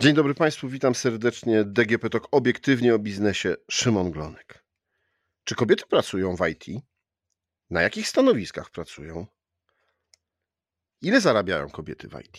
Dzień 0.00 0.14
dobry 0.14 0.34
Państwu, 0.34 0.68
witam 0.68 0.94
serdecznie. 0.94 1.64
DGP 1.64 2.10
Talk 2.10 2.28
obiektywnie 2.30 2.94
o 2.94 2.98
biznesie. 2.98 3.56
Szymon 3.70 4.10
Glonek. 4.10 4.64
Czy 5.44 5.54
kobiety 5.54 5.84
pracują 5.90 6.36
w 6.36 6.48
IT? 6.48 6.82
Na 7.70 7.82
jakich 7.82 8.08
stanowiskach 8.08 8.70
pracują? 8.70 9.26
Ile 11.02 11.20
zarabiają 11.20 11.70
kobiety 11.70 12.08
w 12.08 12.20
IT? 12.20 12.38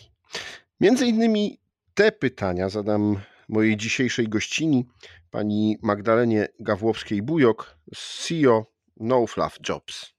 Między 0.80 1.06
innymi 1.06 1.60
te 1.94 2.12
pytania 2.12 2.68
zadam 2.68 3.20
mojej 3.48 3.76
dzisiejszej 3.76 4.28
gościni, 4.28 4.86
pani 5.30 5.78
Magdalenie 5.82 6.48
Gawłowskiej-Bujok, 6.60 7.76
CEO 7.94 8.66
No 8.96 9.26
Fluff 9.26 9.58
Jobs. 9.68 10.12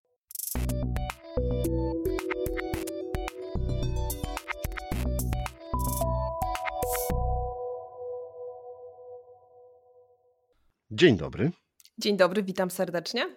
Dzień 10.93 11.17
dobry. 11.17 11.51
Dzień 11.97 12.17
dobry, 12.17 12.43
witam 12.43 12.71
serdecznie. 12.71 13.35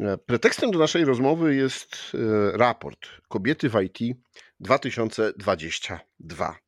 E, 0.00 0.18
pretekstem 0.18 0.70
do 0.70 0.78
naszej 0.78 1.04
rozmowy 1.04 1.54
jest 1.54 1.96
e, 2.14 2.18
raport 2.56 3.08
Kobiety 3.28 3.68
w 3.68 3.82
IT 3.82 3.98
2022. 4.60 6.58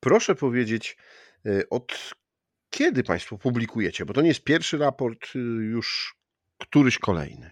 Proszę 0.00 0.34
powiedzieć, 0.34 0.96
e, 1.46 1.68
od 1.70 2.14
kiedy 2.70 3.04
Państwo 3.04 3.38
publikujecie? 3.38 4.04
Bo 4.04 4.14
to 4.14 4.22
nie 4.22 4.28
jest 4.28 4.44
pierwszy 4.44 4.78
raport, 4.78 5.34
już 5.60 6.16
któryś 6.58 6.98
kolejny. 6.98 7.50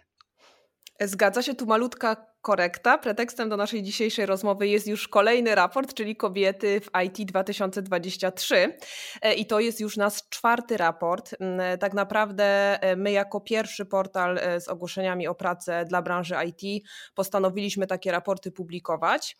Zgadza 1.01 1.43
się, 1.43 1.55
tu 1.55 1.67
malutka 1.67 2.34
korekta. 2.45 2.99
Pretekstem 2.99 3.49
do 3.49 3.57
naszej 3.57 3.83
dzisiejszej 3.83 4.27
rozmowy 4.27 4.69
jest 4.69 4.87
już 4.87 5.09
kolejny 5.09 5.55
raport, 5.55 5.95
czyli 5.95 6.17
Kobiety 6.17 6.81
w 6.81 6.91
IT 7.05 7.29
2023. 7.29 8.79
E, 9.23 9.35
I 9.35 9.47
to 9.47 9.61
jest 9.61 9.81
już 9.81 9.97
nasz 9.97 10.29
czwarty 10.29 10.77
raport. 10.77 11.35
Mm, 11.41 11.79
tak 11.79 11.95
naprawdę 11.95 12.45
e, 12.83 12.97
my, 12.97 13.13
jako 13.13 13.41
pierwszy 13.41 13.87
portal 13.87 14.39
e, 14.39 14.61
z 14.61 14.69
ogłoszeniami 14.69 15.29
o 15.29 15.35
pracę 15.35 15.85
dla 15.85 16.03
branży 16.03 16.35
IT, 16.47 16.85
postanowiliśmy 17.15 17.87
takie 17.87 18.13
raporty 18.13 18.51
publikować. 18.51 19.37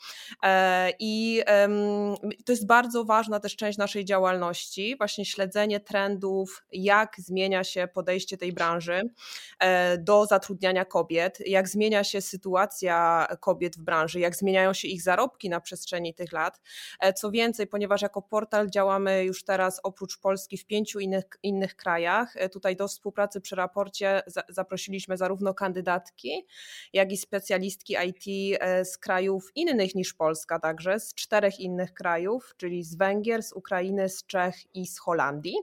I 0.99 1.43
to 2.45 2.53
jest 2.53 2.67
bardzo 2.67 3.05
ważna 3.05 3.41
też 3.41 3.57
część 3.57 3.79
naszej 3.79 4.05
działalności, 4.05 4.97
właśnie 4.97 5.25
śledzenie 5.25 5.81
trendów, 5.81 6.65
jak 6.73 7.15
zmienia 7.19 7.65
się 7.65 7.89
podejście 7.95 8.37
tej 8.37 8.53
branży 8.53 9.03
do 9.99 10.27
zatrudniania 10.27 10.85
kobiet, 10.85 11.39
jak 11.47 11.69
zmienia 11.69 12.05
się 12.05 12.21
sytuacja 12.21 12.94
kobiet 13.41 13.77
w 13.77 13.81
branży, 13.81 14.21
jak 14.21 14.37
zmieniają 14.37 14.73
się 14.73 14.89
ich 14.89 15.03
zarobki 15.03 15.49
na 15.49 15.61
przestrzeni 15.61 16.15
tych 16.15 16.33
lat. 16.33 16.61
E, 17.01 17.13
co 17.13 17.31
więcej, 17.31 17.67
ponieważ 17.67 18.03
jako 18.03 18.23
portal 18.23 18.71
działamy 18.71 19.25
już 19.25 19.45
teraz 19.45 19.81
oprócz 19.83 20.19
Polski 20.19 20.59
w 20.59 20.67
pięciu 20.67 21.01
innych, 21.01 21.25
innych 21.43 21.77
krajach, 21.77 22.37
e, 22.37 22.49
tutaj 22.49 22.77
do 22.77 22.89
współpracy 22.89 23.41
przy 23.41 23.57
raporcie 23.57 24.23
zaprosiliśmy 24.49 25.17
zarówno 25.17 25.55
kandydatki, 25.55 26.47
jak 26.93 27.13
i 27.13 27.17
specjalistki 27.17 27.97
IT 28.07 28.59
e, 28.61 28.85
z 28.85 28.99
krajów 28.99 29.51
innych 29.55 29.95
niż 29.95 30.15
Polska, 30.15 30.59
także 30.59 31.01
z 31.01 31.15
czterech 31.15 31.61
innych 31.61 31.95
krajów, 31.95 32.55
czyli 32.57 32.85
z 32.85 32.97
Węgier, 32.97 33.43
z 33.43 33.53
Ukrainy, 33.53 34.09
z 34.09 34.27
Czech 34.27 34.75
i 34.75 34.87
z 34.87 34.99
Holandii, 34.99 35.57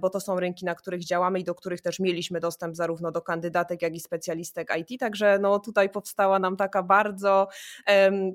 bo 0.00 0.10
to 0.10 0.20
są 0.20 0.40
rynki, 0.40 0.64
na 0.64 0.74
których 0.74 1.04
działamy 1.04 1.40
i 1.40 1.44
do 1.44 1.54
których 1.54 1.80
też 1.80 2.00
mieliśmy 2.00 2.40
dostęp 2.40 2.76
zarówno 2.76 3.12
do 3.12 3.22
kandydatek, 3.22 3.82
jak 3.82 3.94
i 3.94 4.00
specjalistek 4.00 4.68
IT. 4.80 5.00
Także 5.00 5.38
no 5.40 5.58
tutaj 5.58 5.90
po 5.90 6.01
powstała 6.02 6.38
nam 6.38 6.56
taka 6.56 6.82
bardzo, 6.82 7.48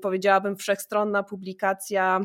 powiedziałabym, 0.02 0.56
wszechstronna 0.56 1.22
publikacja 1.22 2.20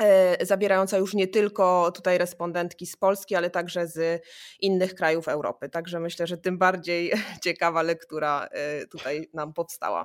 e, 0.00 0.46
zawierająca 0.46 0.98
już 0.98 1.14
nie 1.14 1.28
tylko 1.28 1.92
tutaj 1.94 2.18
respondentki 2.18 2.86
z 2.86 2.96
Polski, 2.96 3.34
ale 3.34 3.50
także 3.50 3.86
z 3.86 4.22
innych 4.60 4.94
krajów 4.94 5.28
Europy. 5.28 5.68
Także 5.68 6.00
myślę, 6.00 6.26
że 6.26 6.38
tym 6.38 6.58
bardziej 6.58 7.12
ciekawa 7.44 7.82
lektura 7.82 8.48
e, 8.50 8.86
tutaj 8.86 9.28
nam 9.34 9.52
powstała. 9.52 10.04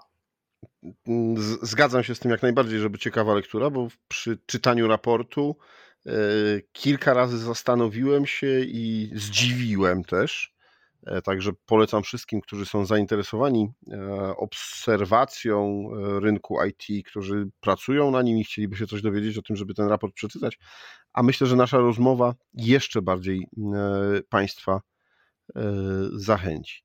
Zgadzam 1.62 2.04
się 2.04 2.16
z 2.16 2.20
tym 2.20 2.32
jak 2.32 2.42
najbardziej, 2.42 2.80
żeby 2.80 2.98
ciekawa 2.98 3.34
lektura, 3.34 3.70
bo 3.70 3.88
przy 4.08 4.38
czytaniu 4.46 4.88
raportu 4.88 5.56
e, 6.06 6.12
kilka 6.72 7.14
razy 7.14 7.38
zastanowiłem 7.38 8.26
się 8.26 8.60
i 8.60 9.12
zdziwiłem 9.16 10.04
też, 10.04 10.53
także 11.24 11.52
polecam 11.66 12.04
wszystkim, 12.04 12.42
którzy 12.42 12.66
są 12.66 12.86
zainteresowani 12.86 13.72
e, 13.92 14.36
obserwacją 14.38 15.90
e, 15.92 16.20
rynku 16.20 16.58
IT, 16.64 17.08
którzy 17.08 17.50
pracują 17.60 18.12
na 18.12 18.22
nim 18.22 18.38
i 18.38 18.44
chcieliby 18.44 18.78
się 18.78 18.88
coś 18.88 19.02
dowiedzieć 19.02 19.38
o 19.38 19.42
tym, 19.42 19.56
żeby 19.56 19.74
ten 19.74 19.88
raport 19.88 20.14
przeczytać. 20.14 20.60
A 21.14 21.24
myślę, 21.24 21.48
że 21.48 21.56
nasza 21.56 21.78
rozmowa 21.78 22.36
jeszcze 22.54 23.02
bardziej 23.02 23.48
Państwa 24.30 24.82
zachęci. 26.12 26.84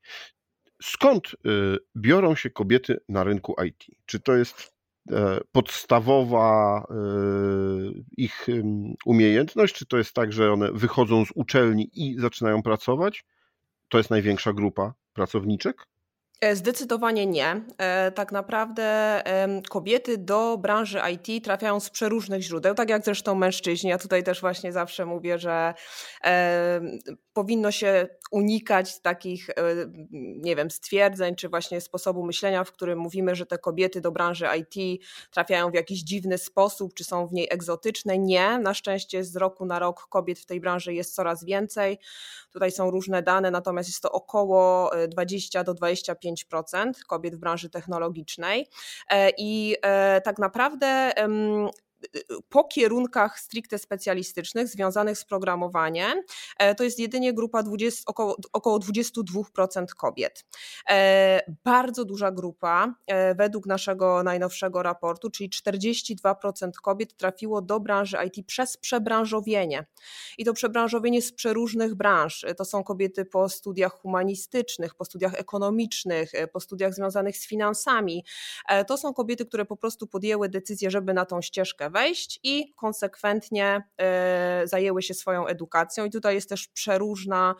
Skąd 0.83 1.37
biorą 1.97 2.35
się 2.35 2.51
kobiety 2.51 3.01
na 3.09 3.25
rynku 3.25 3.55
IT? 3.65 3.85
Czy 4.07 4.21
to 4.21 4.37
jest 4.37 4.73
podstawowa 5.53 6.87
ich 8.17 8.47
umiejętność, 9.07 9.75
czy 9.75 9.87
to 9.87 9.99
jest 9.99 10.15
tak, 10.15 10.33
że 10.33 10.53
one 10.53 10.73
wychodzą 10.73 11.25
z 11.25 11.33
uczelni 11.35 11.91
i 11.95 12.21
zaczynają 12.21 12.63
pracować? 12.63 13.25
To 13.89 13.99
jest 13.99 14.11
największa 14.11 14.53
grupa 14.53 14.95
pracowniczek? 15.13 15.87
E, 16.41 16.57
zdecydowanie 16.57 17.27
nie. 17.27 17.65
E, 17.79 18.13
tak 18.13 18.33
naprawdę 18.33 19.23
kobiety 19.69 20.19
do 20.19 20.59
branży 20.59 21.01
IT 21.13 21.45
trafiają 21.45 21.81
z 21.81 21.91
przeróżnych 21.91 22.43
źródeł, 22.43 22.75
tak 22.75 22.91
jak 22.91 23.05
zresztą 23.05 23.35
mężczyźni. 23.35 23.91
Ja 23.91 23.99
tutaj 23.99 24.25
też 24.25 24.41
właśnie 24.41 24.73
zawsze 24.73 25.07
mówię, 25.07 25.39
że 25.39 25.75
powinno 27.33 27.71
się 27.71 28.09
unikać 28.31 29.01
takich, 29.01 29.51
nie 30.37 30.57
wiem, 30.57 30.71
stwierdzeń, 30.71 31.35
czy 31.35 31.49
właśnie 31.49 31.81
sposobu 31.81 32.25
myślenia, 32.25 32.65
w 32.65 32.73
którym 32.73 32.99
mówimy, 32.99 33.35
że 33.35 33.47
te 33.47 33.59
kobiety 33.59 34.01
do 34.01 34.13
branży 34.13 34.47
IT 34.59 35.03
trafiają 35.31 35.71
w 35.71 35.75
jakiś 35.75 36.01
dziwny 36.01 36.39
sposób, 36.39 36.95
czy 36.95 37.05
są 37.05 37.27
w 37.27 37.33
niej 37.33 37.47
egzotyczne. 37.51 38.19
Nie. 38.19 38.59
Na 38.59 38.75
szczęście 38.75 39.25
z 39.25 39.37
roku 39.37 39.67
na 39.67 39.79
rok 39.79 40.07
kobiet 40.09 40.39
w 40.39 40.47
tej 40.47 40.61
branży 40.61 40.95
jest 40.95 41.15
coraz 41.15 41.45
więcej. 41.45 41.99
Tutaj 42.53 42.73
są 42.73 42.91
różne 42.91 43.23
dane, 43.23 43.51
natomiast 43.51 43.89
jest 43.89 44.03
to 44.03 44.13
około 44.13 44.91
20 45.09 45.65
do 45.65 45.75
25 45.75 46.28
5% 46.28 46.28
kobiet 47.07 47.37
w 47.37 47.39
branży 47.39 47.71
technologicznej. 47.71 48.69
E, 49.11 49.31
I 49.39 49.77
e, 49.83 50.21
tak 50.21 50.39
naprawdę 50.39 51.13
po 52.49 52.65
kierunkach 52.65 53.41
stricte 53.41 53.79
specjalistycznych 53.79 54.69
związanych 54.69 55.19
z 55.19 55.25
programowaniem 55.25 56.23
e, 56.59 56.75
to 56.75 56.85
jest 56.85 56.99
jedynie 56.99 57.35
grupa 57.35 57.63
20, 57.63 58.03
około, 58.07 58.37
około 58.53 58.79
22% 58.79 59.87
kobiet. 59.97 60.45
Bardzo 61.65 62.05
duża 62.05 62.31
grupa 62.31 62.95
według 63.37 63.67
naszego 63.67 64.23
najnowszego 64.23 64.83
raportu, 64.83 65.31
czyli 65.31 65.51
42% 65.51 66.71
kobiet 66.83 67.17
trafiło 67.17 67.63
do 67.63 67.81
branży 67.81 68.17
IT 68.27 68.47
przez 68.47 68.77
przebranżowienie. 68.77 69.87
I 70.39 70.45
to 70.45 70.53
przebranżowienie 70.53 71.23
z 71.23 71.33
przeróżnych 71.33 71.95
branż. 71.95 72.47
To 72.57 72.65
są 72.65 72.85
kobiety 72.85 73.25
po 73.25 73.49
studiach 73.49 73.93
humanistycznych, 73.93 74.95
po 74.95 75.05
studiach 75.05 75.35
ekonomicznych, 75.35 76.33
po 76.53 76.61
studiach 76.61 76.95
związanych 76.95 77.37
z 77.37 77.47
finansami. 77.47 78.25
To 78.87 78.97
są 78.97 79.15
kobiety, 79.15 79.47
które 79.47 79.65
po 79.65 79.77
prostu 79.77 80.07
podjęły 80.07 80.49
decyzję, 80.49 80.91
żeby 80.91 81.15
na 81.15 81.27
tą 81.27 81.43
ścieżkę 81.43 81.88
wejść 81.91 82.41
i 82.43 82.75
konsekwentnie 82.75 83.83
e, 84.01 84.63
zajęły 84.65 85.03
się 85.03 85.15
swoją 85.15 85.47
edukacją. 85.47 86.05
I 86.05 86.11
tutaj 86.11 86.35
jest 86.35 86.49
też 86.49 86.69
przeróżna, 86.69 87.55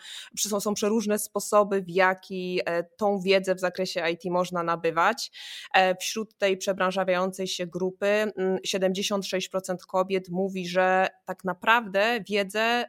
są 0.61 0.75
przeróżne 0.75 1.19
sposoby, 1.19 1.83
w 1.83 1.91
jaki 1.91 2.61
e, 2.67 2.85
tą 2.85 3.21
wiedzę 3.21 3.55
w 3.55 3.61
zakresie 3.61 4.11
IT 4.11 4.21
można 4.25 4.63
nabywać. 4.63 5.31
E, 5.75 5.97
wśród 5.97 6.39
tej 6.39 6.57
przebranżawiającej 6.57 7.49
się 7.49 7.67
grupy 7.67 8.33
76% 8.67 9.77
kobiet 9.89 10.29
mówi, 10.29 10.69
że 10.69 11.09
tak 11.25 11.45
naprawdę 11.45 12.21
wiedzę 12.29 12.85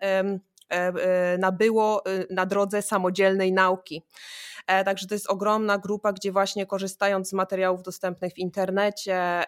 nabyło 1.39 2.03
na 2.29 2.45
drodze 2.45 2.81
samodzielnej 2.81 3.53
nauki. 3.53 4.03
E, 4.69 4.83
także 4.83 5.07
to 5.07 5.15
jest 5.15 5.29
ogromna 5.29 5.77
grupa, 5.77 6.13
gdzie 6.13 6.31
właśnie 6.31 6.65
korzystając 6.65 7.29
z 7.29 7.33
materiałów 7.33 7.83
dostępnych 7.83 8.33
w 8.33 8.37
internecie, 8.37 9.43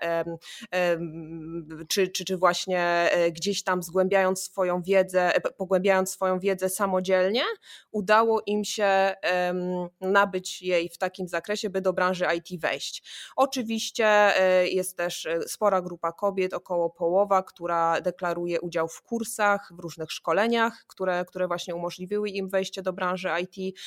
czy, 1.88 2.07
czy, 2.07 2.23
czy 2.25 2.38
właśnie 2.38 2.81
e, 3.12 3.31
gdzieś 3.31 3.63
tam 3.63 3.83
zgłębiając 3.83 4.44
swoją 4.44 4.81
wiedzę, 4.81 5.35
e, 5.35 5.41
pogłębiając 5.41 6.12
swoją 6.12 6.39
wiedzę 6.39 6.69
samodzielnie, 6.69 7.44
udało 7.91 8.41
im 8.45 8.63
się 8.63 9.13
nabyć 10.01 10.62
jej 10.62 10.89
w 10.89 10.97
takim 10.97 11.27
zakresie, 11.27 11.69
by 11.69 11.81
do 11.81 11.94
branży 11.94 12.25
IT 12.38 12.62
wejść. 12.62 13.03
Oczywiście 13.35 14.33
jest 14.63 14.97
też 14.97 15.27
spora 15.47 15.81
grupa 15.81 16.12
kobiet, 16.12 16.53
około 16.53 16.89
połowa, 16.89 17.44
która 17.44 18.01
deklaruje 18.01 18.62
udział 18.62 18.88
w 18.88 19.01
kursach, 19.01 19.71
w 19.75 19.79
różnych 19.79 20.12
szkoleniach, 20.12 20.85
które 20.88 21.11
które, 21.12 21.25
które 21.25 21.48
właśnie 21.48 21.75
umożliwiły 21.75 22.30
im 22.30 22.50
wejście 22.50 22.81
do 22.81 22.94
branży 22.94 23.30
IT. 23.42 23.78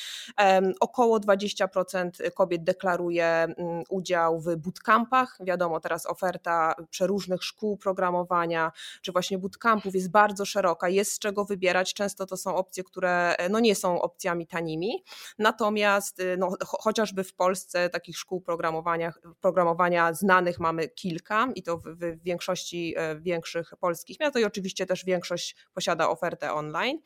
Około 0.80 1.18
20% 1.18 2.10
kobiet 2.34 2.64
deklaruje 2.64 3.26
mm, 3.26 3.82
udział 3.88 4.40
w 4.40 4.56
bootcampach. 4.56 5.38
Wiadomo, 5.40 5.80
teraz 5.80 6.06
oferta 6.06 6.74
przeróżnych 6.90 7.44
szkół 7.44 7.76
programowania, 7.76 8.72
czy 9.02 9.12
właśnie 9.12 9.38
bootcampów 9.38 9.94
jest 9.94 10.10
bardzo 10.10 10.44
szeroka, 10.44 10.88
jest 10.88 11.12
z 11.12 11.18
czego 11.18 11.44
wybierać. 11.44 11.94
Często 11.94 12.26
to 12.26 12.36
są 12.36 12.56
opcje, 12.56 12.84
które 12.84 13.36
no 13.50 13.60
nie 13.60 13.74
są 13.74 14.02
opcjami 14.02 14.46
tanimi. 14.46 15.04
Natomiast 15.38 16.22
no, 16.38 16.52
chociażby 16.66 17.24
w 17.24 17.34
Polsce 17.34 17.90
takich 17.90 18.18
szkół 18.18 18.40
programowania, 18.40 19.12
programowania 19.40 20.14
znanych 20.14 20.60
mamy 20.60 20.88
kilka 20.88 21.48
i 21.54 21.62
to 21.62 21.78
w, 21.78 21.82
w 21.82 22.22
większości 22.22 22.94
e, 22.96 23.20
większych 23.20 23.72
polskich 23.80 24.20
miast, 24.20 24.34
no 24.34 24.40
i 24.40 24.44
oczywiście 24.44 24.86
też 24.86 25.04
większość 25.04 25.56
posiada 25.74 26.08
ofertę 26.08 26.52
online. 26.52 26.98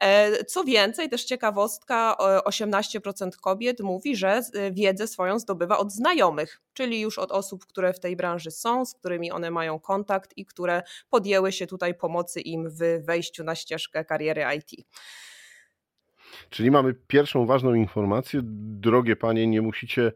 E, 0.00 0.44
co 0.44 0.64
więcej, 0.64 1.08
też 1.08 1.24
ciekawostka, 1.24 2.16
18% 2.46 3.30
kobiet 3.42 3.80
mówi, 3.80 4.16
że 4.16 4.40
wiedzę 4.72 5.06
swoją 5.06 5.38
zdobywa 5.38 5.78
od 5.78 5.92
znajomych, 5.92 6.60
czyli 6.72 7.00
już 7.00 7.18
od 7.18 7.32
osób, 7.32 7.66
które 7.66 7.92
w 7.92 8.00
tej 8.00 8.16
branży 8.16 8.50
są, 8.50 8.84
z 8.84 8.94
którymi 8.94 9.32
one 9.32 9.50
mają 9.50 9.80
kontakt 9.80 10.32
i 10.36 10.46
które 10.46 10.82
podjęły 11.10 11.52
się 11.52 11.66
tutaj 11.66 11.94
pomocy 11.94 12.40
im 12.40 12.70
w 12.70 13.04
wejściu 13.06 13.44
na 13.44 13.54
ścieżkę 13.54 14.04
kariery 14.04 14.44
IT. 14.56 14.86
Czyli 16.50 16.70
mamy 16.70 16.94
pierwszą 16.94 17.46
ważną 17.46 17.74
informację. 17.74 18.40
Drogie 18.44 19.16
panie, 19.16 19.46
nie 19.46 19.62
musicie 19.62 20.12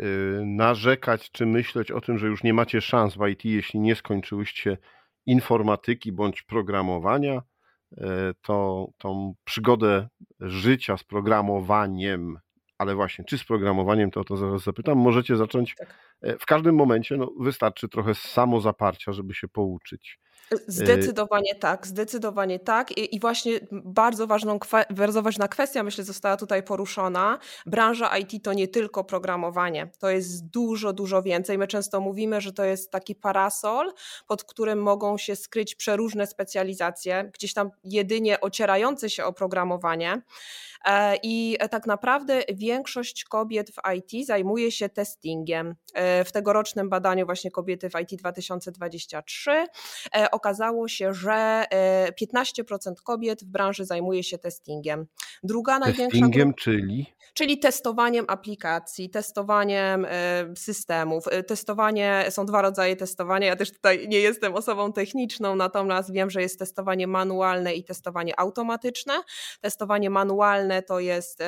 y, 0.00 0.04
narzekać 0.44 1.30
czy 1.30 1.46
myśleć 1.46 1.90
o 1.90 2.00
tym, 2.00 2.18
że 2.18 2.26
już 2.26 2.42
nie 2.42 2.54
macie 2.54 2.80
szans 2.80 3.14
w 3.14 3.28
IT, 3.28 3.44
jeśli 3.44 3.80
nie 3.80 3.94
skończyłyście 3.94 4.78
informatyki 5.26 6.12
bądź 6.12 6.42
programowania. 6.42 7.42
Y, 7.92 8.34
to 8.42 8.86
tą 8.98 9.34
przygodę 9.44 10.08
życia 10.40 10.96
z 10.96 11.04
programowaniem, 11.04 12.38
ale 12.78 12.94
właśnie 12.94 13.24
czy 13.24 13.38
z 13.38 13.44
programowaniem, 13.44 14.10
to 14.10 14.20
o 14.20 14.24
to 14.24 14.36
zaraz 14.36 14.62
zapytam, 14.62 14.98
możecie 14.98 15.36
zacząć 15.36 15.74
tak. 15.78 15.94
y, 16.24 16.38
w 16.38 16.46
każdym 16.46 16.74
momencie. 16.74 17.16
No, 17.16 17.32
wystarczy 17.40 17.88
trochę 17.88 18.14
samozaparcia, 18.14 19.12
żeby 19.12 19.34
się 19.34 19.48
pouczyć. 19.48 20.18
Zdecydowanie 20.66 21.54
tak, 21.54 21.86
zdecydowanie 21.86 22.58
tak. 22.58 22.98
I, 22.98 23.16
i 23.16 23.20
właśnie 23.20 23.60
bardzo, 23.72 24.26
ważną, 24.26 24.58
bardzo 24.90 25.22
ważna 25.22 25.48
kwestia, 25.48 25.82
myślę, 25.82 26.04
została 26.04 26.36
tutaj 26.36 26.62
poruszona. 26.62 27.38
Branża 27.66 28.18
IT 28.18 28.44
to 28.44 28.52
nie 28.52 28.68
tylko 28.68 29.04
programowanie, 29.04 29.90
to 29.98 30.10
jest 30.10 30.46
dużo, 30.46 30.92
dużo 30.92 31.22
więcej. 31.22 31.58
My 31.58 31.66
często 31.66 32.00
mówimy, 32.00 32.40
że 32.40 32.52
to 32.52 32.64
jest 32.64 32.90
taki 32.90 33.14
parasol, 33.14 33.92
pod 34.26 34.44
którym 34.44 34.82
mogą 34.82 35.18
się 35.18 35.36
skryć 35.36 35.74
przeróżne 35.74 36.26
specjalizacje, 36.26 37.30
gdzieś 37.34 37.54
tam 37.54 37.70
jedynie 37.84 38.40
ocierające 38.40 39.10
się 39.10 39.24
o 39.24 39.32
programowanie. 39.32 40.22
E, 40.84 41.16
I 41.22 41.56
tak 41.70 41.86
naprawdę 41.86 42.42
większość 42.54 43.24
kobiet 43.24 43.70
w 43.70 43.78
IT 43.96 44.26
zajmuje 44.26 44.72
się 44.72 44.88
testingiem. 44.88 45.74
E, 45.94 46.24
w 46.24 46.32
tegorocznym 46.32 46.88
badaniu 46.88 47.26
właśnie 47.26 47.50
kobiety 47.50 47.90
w 47.90 48.00
IT 48.00 48.18
2023 48.18 49.50
e, 50.12 50.27
okazało 50.30 50.88
się, 50.88 51.14
że 51.14 51.64
15% 52.22 52.92
kobiet 53.04 53.44
w 53.44 53.46
branży 53.46 53.84
zajmuje 53.84 54.22
się 54.22 54.38
testingiem. 54.38 55.06
Druga 55.42 55.78
największa. 55.78 56.18
Testingiem, 56.18 56.54
czyli? 56.54 57.06
Czyli 57.34 57.58
testowaniem 57.58 58.24
aplikacji, 58.28 59.10
testowaniem 59.10 60.06
systemów. 60.56 61.24
Testowanie, 61.46 62.24
są 62.30 62.46
dwa 62.46 62.62
rodzaje 62.62 62.96
testowania. 62.96 63.46
Ja 63.46 63.56
też 63.56 63.72
tutaj 63.72 64.08
nie 64.08 64.20
jestem 64.20 64.54
osobą 64.54 64.92
techniczną, 64.92 65.56
natomiast 65.56 66.12
wiem, 66.12 66.30
że 66.30 66.42
jest 66.42 66.58
testowanie 66.58 67.06
manualne 67.06 67.74
i 67.74 67.84
testowanie 67.84 68.40
automatyczne. 68.40 69.14
Testowanie 69.60 70.10
manualne 70.10 70.82
to 70.82 71.00
jest 71.00 71.42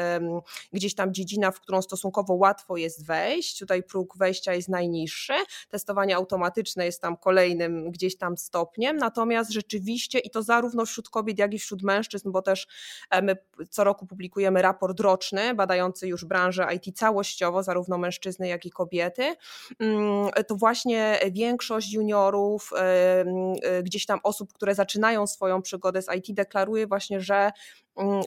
gdzieś 0.73 0.95
tam 0.95 1.15
dziedzina, 1.15 1.51
w 1.51 1.61
którą 1.61 1.83
stosunkowo 1.83 2.35
łatwo 2.35 2.77
jest 2.77 3.07
wejść. 3.07 3.59
Tutaj 3.59 3.83
próg 3.83 4.17
wejścia 4.17 4.55
jest 4.55 4.69
najniższy. 4.69 5.35
Testowanie 5.69 6.17
automatyczne 6.17 6.85
jest 6.85 7.03
tam 7.03 7.17
kolejnym 7.17 7.91
gdzieś 7.91 8.19
tam 8.19 8.37
stopniem. 8.37 8.70
Natomiast 8.79 9.51
rzeczywiście, 9.51 10.19
i 10.19 10.31
to 10.31 10.43
zarówno 10.43 10.87
wśród 10.87 11.09
kobiet, 11.09 11.39
jak 11.39 11.55
i 11.55 11.59
wśród 11.59 11.83
mężczyzn, 11.83 12.31
bo 12.31 12.43
też 12.43 12.67
e, 13.11 13.23
my 13.23 13.37
co 13.71 13.85
roku 13.85 14.07
publikujemy 14.07 14.63
raport 14.63 15.01
roczny 15.01 15.55
badający 15.55 16.09
już 16.09 16.25
branżę 16.25 16.67
IT 16.75 16.99
całościowo, 16.99 17.63
zarówno 17.63 17.99
mężczyzny, 17.99 18.49
jak 18.49 18.67
i 18.67 18.71
kobiety, 18.71 19.35
mm, 19.81 20.31
to 20.47 20.57
właśnie 20.57 21.19
większość 21.33 21.93
juniorów, 21.93 22.71
e, 22.77 23.83
gdzieś 23.83 24.07
tam 24.07 24.21
osób, 24.23 24.53
które 24.53 24.75
zaczynają 24.75 25.27
swoją 25.27 25.63
przygodę 25.63 26.03
z 26.03 26.07
IT, 26.17 26.35
deklaruje 26.35 26.87
właśnie, 26.87 27.21
że 27.21 27.51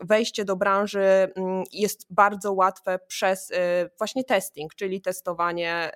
wejście 0.01 0.45
do 0.45 0.55
branży 0.55 1.31
mm, 1.35 1.63
jest 1.71 2.05
bardzo 2.09 2.53
łatwe 2.53 2.99
przez 3.07 3.51
y, 3.51 3.55
właśnie 3.97 4.23
testing, 4.23 4.75
czyli 4.75 5.01
testowanie, 5.01 5.91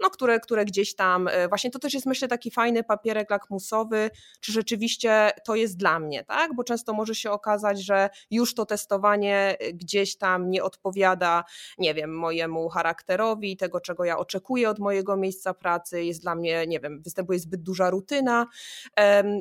no, 0.00 0.10
które, 0.10 0.40
które 0.40 0.64
gdzieś 0.64 0.94
tam, 0.94 1.28
y, 1.28 1.48
właśnie 1.48 1.70
to 1.70 1.78
też 1.78 1.94
jest 1.94 2.06
myślę 2.06 2.28
taki 2.28 2.50
fajny 2.50 2.84
papierek 2.84 3.30
lakmusowy, 3.30 4.10
czy 4.40 4.52
rzeczywiście 4.52 5.30
to 5.44 5.54
jest 5.54 5.76
dla 5.76 6.00
mnie, 6.00 6.24
tak? 6.24 6.54
Bo 6.54 6.64
często 6.64 6.92
może 6.92 7.14
się 7.14 7.30
okazać, 7.30 7.84
że 7.84 8.10
już 8.30 8.54
to 8.54 8.66
testowanie 8.66 9.56
y, 9.62 9.72
gdzieś 9.72 10.16
tam 10.16 10.50
nie 10.50 10.64
odpowiada, 10.64 11.44
nie 11.78 11.94
wiem, 11.94 12.14
mojemu 12.18 12.68
charakterowi, 12.68 13.56
tego 13.56 13.80
czego 13.80 14.04
ja 14.04 14.18
oczekuję 14.18 14.70
od 14.70 14.78
mojego 14.78 15.16
miejsca 15.16 15.54
pracy, 15.54 16.04
jest 16.04 16.22
dla 16.22 16.34
mnie, 16.34 16.66
nie 16.66 16.80
wiem, 16.80 17.02
występuje 17.02 17.38
zbyt 17.38 17.62
duża 17.62 17.90
rutyna, 17.90 18.46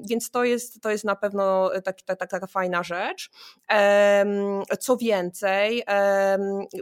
więc 0.10 0.32
to 0.32 0.44
jest, 0.44 0.82
to 0.82 0.90
jest 0.90 1.04
na 1.04 1.16
pewno 1.16 1.72
taki, 1.84 2.06
taka, 2.06 2.28
taka 2.28 2.48
fajna 2.48 2.84
rzecz. 2.84 3.21
Co 4.80 4.98
więcej, 4.98 5.84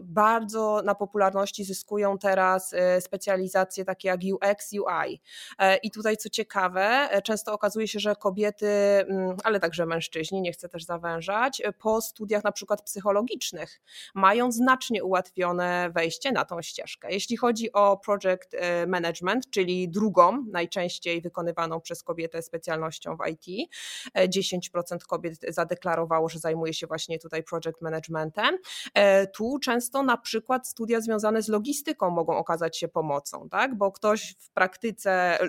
bardzo 0.02 0.82
na 0.86 0.96
popularności 0.96 1.64
zyskują 1.64 2.18
teraz 2.18 2.74
e, 2.74 3.02
specjalizacje 3.02 3.86
takie 3.86 4.08
jak 4.08 4.20
UX, 4.34 4.74
UI. 4.74 5.22
E, 5.60 5.78
I 5.78 5.92
tutaj 5.92 6.18
co 6.18 6.30
ciekawe, 6.30 7.08
e, 7.12 7.22
często 7.22 7.54
okazuje 7.54 7.88
się, 7.88 8.00
że 8.00 8.16
kobiety, 8.16 8.68
mm, 8.68 9.38
ale 9.44 9.60
także 9.60 9.86
mężczyźni, 9.86 10.42
nie 10.42 10.52
chcę 10.52 10.70
też 10.70 10.84
zawężać, 10.84 11.62
po 11.80 12.02
studiach 12.02 12.44
na 12.44 12.52
przykład 12.52 12.82
psychologicznych 12.82 13.82
mają 14.16 14.52
znacznie 14.52 15.04
ułatwione 15.04 15.90
wejście 15.96 16.32
na 16.32 16.46
tą 16.46 16.62
ścieżkę. 16.62 17.12
Jeśli 17.12 17.38
chodzi 17.38 17.74
o 17.74 17.98
project 17.98 18.56
management, 18.88 19.50
czyli 19.50 19.90
drugą 19.90 20.46
najczęściej 20.52 21.22
wykonywaną 21.22 21.82
przez 21.82 22.04
kobietę 22.04 22.42
specjalnością 22.42 23.18
w 23.18 23.28
IT, 23.28 23.70
10% 24.16 24.98
kobiet 25.08 25.40
zadeklarowało, 25.48 26.19
że 26.28 26.40
zajmuje 26.40 26.74
się 26.74 26.88
właśnie 26.88 27.20
tutaj 27.20 27.44
project 27.44 27.82
managementem. 27.82 28.58
E, 28.94 29.28
tu 29.28 29.60
często 29.60 30.04
na 30.04 30.18
przykład 30.18 30.68
studia 30.68 31.02
związane 31.02 31.42
z 31.42 31.48
logistyką 31.48 32.10
mogą 32.10 32.38
okazać 32.38 32.78
się 32.78 32.88
pomocą, 32.88 33.50
tak? 33.50 33.76
bo 33.78 33.92
ktoś 33.92 34.36
w 34.40 34.52
praktyce, 34.52 35.40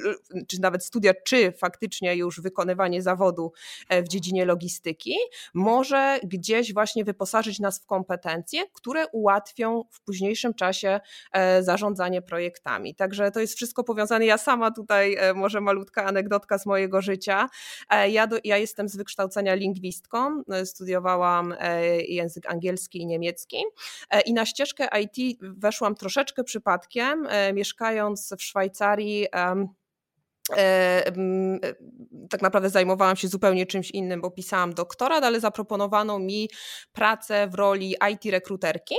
czy 0.48 0.60
nawet 0.60 0.84
studia, 0.84 1.12
czy 1.24 1.52
faktycznie 1.52 2.16
już 2.16 2.40
wykonywanie 2.40 3.02
zawodu 3.02 3.52
e, 3.88 4.02
w 4.02 4.08
dziedzinie 4.08 4.44
logistyki, 4.44 5.14
może 5.54 6.20
gdzieś 6.22 6.74
właśnie 6.74 7.04
wyposażyć 7.04 7.60
nas 7.60 7.80
w 7.80 7.86
kompetencje, 7.86 8.62
które 8.72 9.06
ułatwią 9.08 9.84
w 9.90 10.00
późniejszym 10.00 10.54
czasie 10.54 11.00
e, 11.32 11.62
zarządzanie 11.62 12.22
projektami. 12.22 12.94
Także 12.94 13.30
to 13.30 13.40
jest 13.40 13.54
wszystko 13.54 13.84
powiązane. 13.84 14.26
Ja 14.26 14.38
sama 14.38 14.70
tutaj, 14.70 15.16
może 15.34 15.60
malutka 15.60 16.04
anegdotka 16.04 16.58
z 16.58 16.66
mojego 16.66 17.02
życia. 17.02 17.48
Ja, 18.08 18.26
do, 18.26 18.36
ja 18.44 18.56
jestem 18.56 18.88
z 18.88 18.96
wykształcenia 18.96 19.54
lingwistką, 19.54 20.42
studiowałam 20.66 21.54
e, 21.58 21.86
język 22.00 22.50
angielski 22.50 22.98
i 22.98 23.06
niemiecki 23.06 23.56
e, 24.10 24.20
i 24.20 24.32
na 24.32 24.46
ścieżkę 24.46 24.88
IT 25.00 25.38
weszłam 25.42 25.94
troszeczkę 25.94 26.44
przypadkiem, 26.44 27.26
e, 27.28 27.52
mieszkając 27.52 28.34
w 28.38 28.42
Szwajcarii 28.42 29.26
tak 32.30 32.42
naprawdę 32.42 32.70
zajmowałam 32.70 33.16
się 33.16 33.28
zupełnie 33.28 33.66
czymś 33.66 33.90
innym, 33.90 34.20
bo 34.20 34.30
pisałam 34.30 34.74
doktorat, 34.74 35.24
ale 35.24 35.40
zaproponowano 35.40 36.18
mi 36.18 36.48
pracę 36.92 37.48
w 37.48 37.54
roli 37.54 37.94
IT 38.12 38.32
rekruterki. 38.32 38.94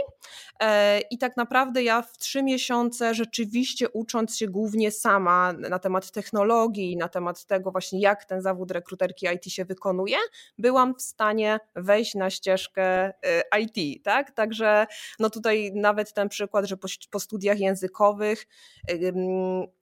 E, 0.61 0.99
I 1.11 1.17
tak 1.17 1.37
naprawdę 1.37 1.83
ja 1.83 2.01
w 2.01 2.17
trzy 2.17 2.43
miesiące 2.43 3.15
rzeczywiście 3.15 3.89
ucząc 3.89 4.37
się 4.37 4.47
głównie 4.47 4.91
sama 4.91 5.53
na 5.53 5.79
temat 5.79 6.11
technologii, 6.11 6.97
na 6.97 7.09
temat 7.09 7.45
tego 7.45 7.71
właśnie 7.71 8.01
jak 8.01 8.25
ten 8.25 8.41
zawód 8.41 8.71
rekruterki 8.71 9.27
IT 9.35 9.53
się 9.53 9.65
wykonuje, 9.65 10.17
byłam 10.57 10.95
w 10.95 11.01
stanie 11.01 11.59
wejść 11.75 12.15
na 12.15 12.29
ścieżkę 12.29 13.13
IT, 13.59 14.03
tak? 14.03 14.31
Także 14.31 14.87
no 15.19 15.29
tutaj 15.29 15.71
nawet 15.75 16.13
ten 16.13 16.29
przykład, 16.29 16.65
że 16.65 16.77
po, 16.77 16.87
po 17.11 17.19
studiach 17.19 17.59
językowych 17.59 18.47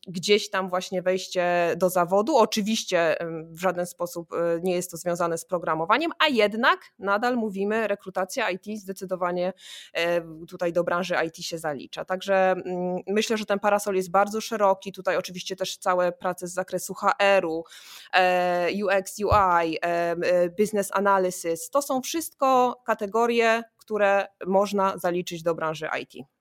gdzieś 0.10 0.50
tam 0.50 0.70
właśnie 0.70 1.02
wejście 1.02 1.74
do 1.78 1.90
zawodu. 1.90 2.38
Oczywiście 2.38 3.16
w 3.50 3.60
żaden 3.60 3.86
sposób 3.86 4.34
e, 4.34 4.60
nie 4.64 4.74
jest 4.74 4.92
to 4.92 4.98
związane 4.98 5.38
z 5.38 5.46
programowaniem, 5.46 6.12
a 6.20 6.28
jednak 6.28 6.80
nadal 7.00 7.36
mówimy, 7.36 7.88
rekrutacja 7.88 8.50
IT 8.50 8.66
zdecydowanie 8.80 9.54
e, 9.94 10.22
tutaj 10.48 10.74
do 10.74 10.84
branży 10.84 11.16
IT 11.28 11.38
się 11.38 11.58
zalicza. 11.58 12.06
Także 12.06 12.52
mm, 12.52 13.00
myślę, 13.08 13.38
że 13.38 13.46
ten 13.46 13.60
parasol 13.60 13.96
jest 13.96 14.12
bardzo 14.12 14.42
szeroki. 14.42 14.92
Tutaj 14.92 15.18
oczywiście 15.18 15.56
też 15.56 15.78
całe 15.78 16.12
prace 16.12 16.48
z 16.48 16.54
zakresu 16.54 16.94
HR-u, 16.94 17.64
UX, 18.86 19.20
UI, 19.20 19.78
business 20.58 20.92
analysis. 20.94 21.70
To 21.70 21.82
są 21.82 22.02
wszystko 22.02 22.82
kategorie, 22.86 23.64
które 23.78 24.28
można 24.46 24.98
zaliczyć 24.98 25.44
do 25.44 25.56
branży 25.56 25.90
IT. 26.02 26.39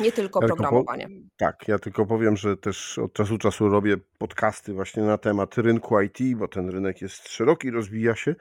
Nie 0.00 0.12
tylko 0.12 0.42
ja 0.42 0.48
programowanie. 0.48 1.06
Tylko 1.06 1.22
po, 1.22 1.36
tak, 1.36 1.68
ja 1.68 1.78
tylko 1.78 2.06
powiem, 2.06 2.36
że 2.36 2.56
też 2.56 2.98
od 2.98 3.12
czasu 3.12 3.32
do 3.32 3.38
czasu 3.38 3.68
robię 3.68 3.96
podcasty 4.18 4.72
właśnie 4.72 5.02
na 5.02 5.18
temat 5.18 5.58
rynku 5.58 6.00
IT, 6.00 6.18
bo 6.36 6.48
ten 6.48 6.68
rynek 6.68 7.02
jest 7.02 7.28
szeroki, 7.28 7.70
rozwija 7.70 8.16
się. 8.16 8.34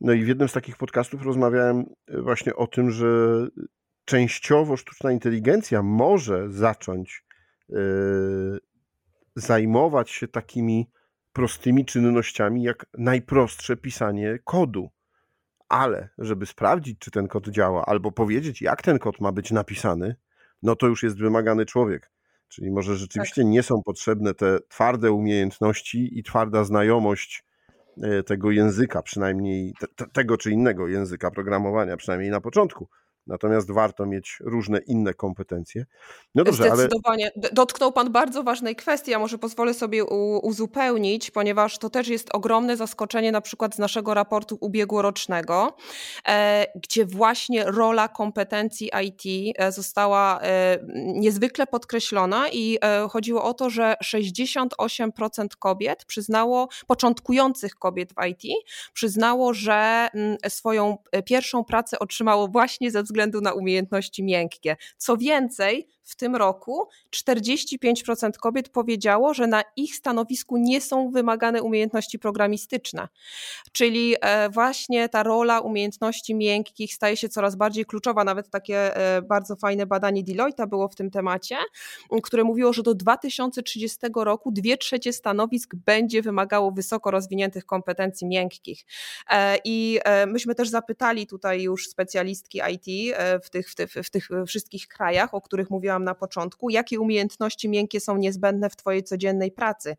No 0.00 0.12
i 0.12 0.24
w 0.24 0.28
jednym 0.28 0.48
z 0.48 0.52
takich 0.52 0.76
podcastów 0.76 1.22
rozmawiałem 1.22 1.84
e, 2.08 2.22
właśnie 2.22 2.56
o 2.56 2.66
tym, 2.66 2.90
że 2.90 3.06
częściowo 4.04 4.76
sztuczna 4.76 5.12
inteligencja 5.12 5.82
może 5.82 6.50
zacząć 6.50 7.24
yy, 7.68 8.58
zajmować 9.36 10.10
się 10.10 10.28
takimi 10.28 10.90
prostymi 11.32 11.84
czynnościami, 11.84 12.62
jak 12.62 12.86
najprostsze 12.98 13.76
pisanie 13.76 14.38
kodu. 14.44 14.90
Ale 15.68 16.08
żeby 16.18 16.46
sprawdzić, 16.46 16.98
czy 16.98 17.10
ten 17.10 17.28
kod 17.28 17.48
działa, 17.48 17.86
albo 17.86 18.12
powiedzieć, 18.12 18.62
jak 18.62 18.82
ten 18.82 18.98
kod 18.98 19.20
ma 19.20 19.32
być 19.32 19.50
napisany, 19.50 20.16
no 20.62 20.76
to 20.76 20.86
już 20.86 21.02
jest 21.02 21.18
wymagany 21.18 21.66
człowiek. 21.66 22.10
Czyli 22.48 22.70
może 22.70 22.96
rzeczywiście 22.96 23.42
tak. 23.42 23.50
nie 23.50 23.62
są 23.62 23.82
potrzebne 23.82 24.34
te 24.34 24.58
twarde 24.68 25.12
umiejętności 25.12 26.18
i 26.18 26.22
twarda 26.22 26.64
znajomość 26.64 27.44
e, 28.02 28.22
tego 28.22 28.50
języka, 28.50 29.02
przynajmniej 29.02 29.74
te, 29.96 30.06
tego 30.06 30.36
czy 30.36 30.50
innego 30.50 30.88
języka 30.88 31.30
programowania, 31.30 31.96
przynajmniej 31.96 32.30
na 32.30 32.40
początku. 32.40 32.88
Natomiast 33.30 33.70
warto 33.70 34.06
mieć 34.06 34.38
różne 34.40 34.78
inne 34.78 35.14
kompetencje. 35.14 35.86
No 36.34 36.44
dobrze, 36.44 36.64
Zdecydowanie. 36.64 37.30
Ale... 37.36 37.50
Dotknął 37.52 37.92
Pan 37.92 38.12
bardzo 38.12 38.42
ważnej 38.42 38.76
kwestii, 38.76 39.14
a 39.14 39.18
może 39.18 39.38
pozwolę 39.38 39.74
sobie 39.74 40.04
uzupełnić, 40.42 41.30
ponieważ 41.30 41.78
to 41.78 41.90
też 41.90 42.08
jest 42.08 42.34
ogromne 42.34 42.76
zaskoczenie 42.76 43.32
na 43.32 43.40
przykład 43.40 43.74
z 43.74 43.78
naszego 43.78 44.14
raportu 44.14 44.58
ubiegłorocznego, 44.60 45.76
e, 46.28 46.66
gdzie 46.74 47.06
właśnie 47.06 47.64
rola 47.64 48.08
kompetencji 48.08 48.90
IT 49.04 49.54
e, 49.58 49.72
została 49.72 50.40
e, 50.42 50.78
niezwykle 50.94 51.66
podkreślona 51.66 52.48
i 52.52 52.78
chodziło 53.10 53.44
o 53.44 53.54
to, 53.54 53.70
że 53.70 53.94
68% 54.04 55.46
kobiet 55.58 56.04
przyznało, 56.04 56.68
początkujących 56.86 57.74
kobiet 57.74 58.12
w 58.12 58.26
IT, 58.26 58.42
przyznało, 58.92 59.54
że 59.54 60.08
mm, 60.14 60.36
swoją 60.48 60.98
pierwszą 61.24 61.64
pracę 61.64 61.98
otrzymało 61.98 62.48
właśnie 62.48 62.90
ze 62.90 63.02
względu 63.02 63.19
względu 63.20 63.40
na 63.40 63.52
umiejętności 63.52 64.22
miękkie. 64.22 64.76
Co 64.96 65.16
więcej, 65.16 65.88
w 66.10 66.16
tym 66.16 66.36
roku 66.36 66.88
45% 67.16 68.30
kobiet 68.40 68.68
powiedziało, 68.68 69.34
że 69.34 69.46
na 69.46 69.62
ich 69.76 69.96
stanowisku 69.96 70.56
nie 70.56 70.80
są 70.80 71.10
wymagane 71.10 71.62
umiejętności 71.62 72.18
programistyczne. 72.18 73.08
Czyli 73.72 74.14
e, 74.20 74.50
właśnie 74.50 75.08
ta 75.08 75.22
rola 75.22 75.60
umiejętności 75.60 76.34
miękkich 76.34 76.94
staje 76.94 77.16
się 77.16 77.28
coraz 77.28 77.56
bardziej 77.56 77.84
kluczowa. 77.84 78.24
Nawet 78.24 78.50
takie 78.50 78.96
e, 78.96 79.22
bardzo 79.22 79.56
fajne 79.56 79.86
badanie 79.86 80.24
Deloitte 80.24 80.66
było 80.66 80.88
w 80.88 80.94
tym 80.94 81.10
temacie, 81.10 81.56
które 82.22 82.44
mówiło, 82.44 82.72
że 82.72 82.82
do 82.82 82.94
2030 82.94 83.98
roku 84.16 84.52
dwie 84.52 84.76
trzecie 84.76 85.12
stanowisk 85.12 85.74
będzie 85.74 86.22
wymagało 86.22 86.72
wysoko 86.72 87.10
rozwiniętych 87.10 87.66
kompetencji 87.66 88.26
miękkich. 88.26 88.84
E, 89.30 89.58
I 89.64 90.00
myśmy 90.26 90.54
też 90.54 90.68
zapytali 90.68 91.26
tutaj 91.26 91.62
już 91.62 91.88
specjalistki 91.88 92.60
IT 92.72 93.16
w 93.44 93.50
tych, 93.50 93.70
w 93.70 93.74
tych, 93.74 93.92
w 93.92 94.10
tych 94.10 94.28
wszystkich 94.46 94.88
krajach, 94.88 95.34
o 95.34 95.40
których 95.40 95.70
mówiłam 95.70 95.99
na 96.04 96.14
początku, 96.14 96.70
jakie 96.70 97.00
umiejętności 97.00 97.68
miękkie 97.68 98.00
są 98.00 98.16
niezbędne 98.16 98.70
w 98.70 98.76
Twojej 98.76 99.02
codziennej 99.02 99.52
pracy. 99.52 99.96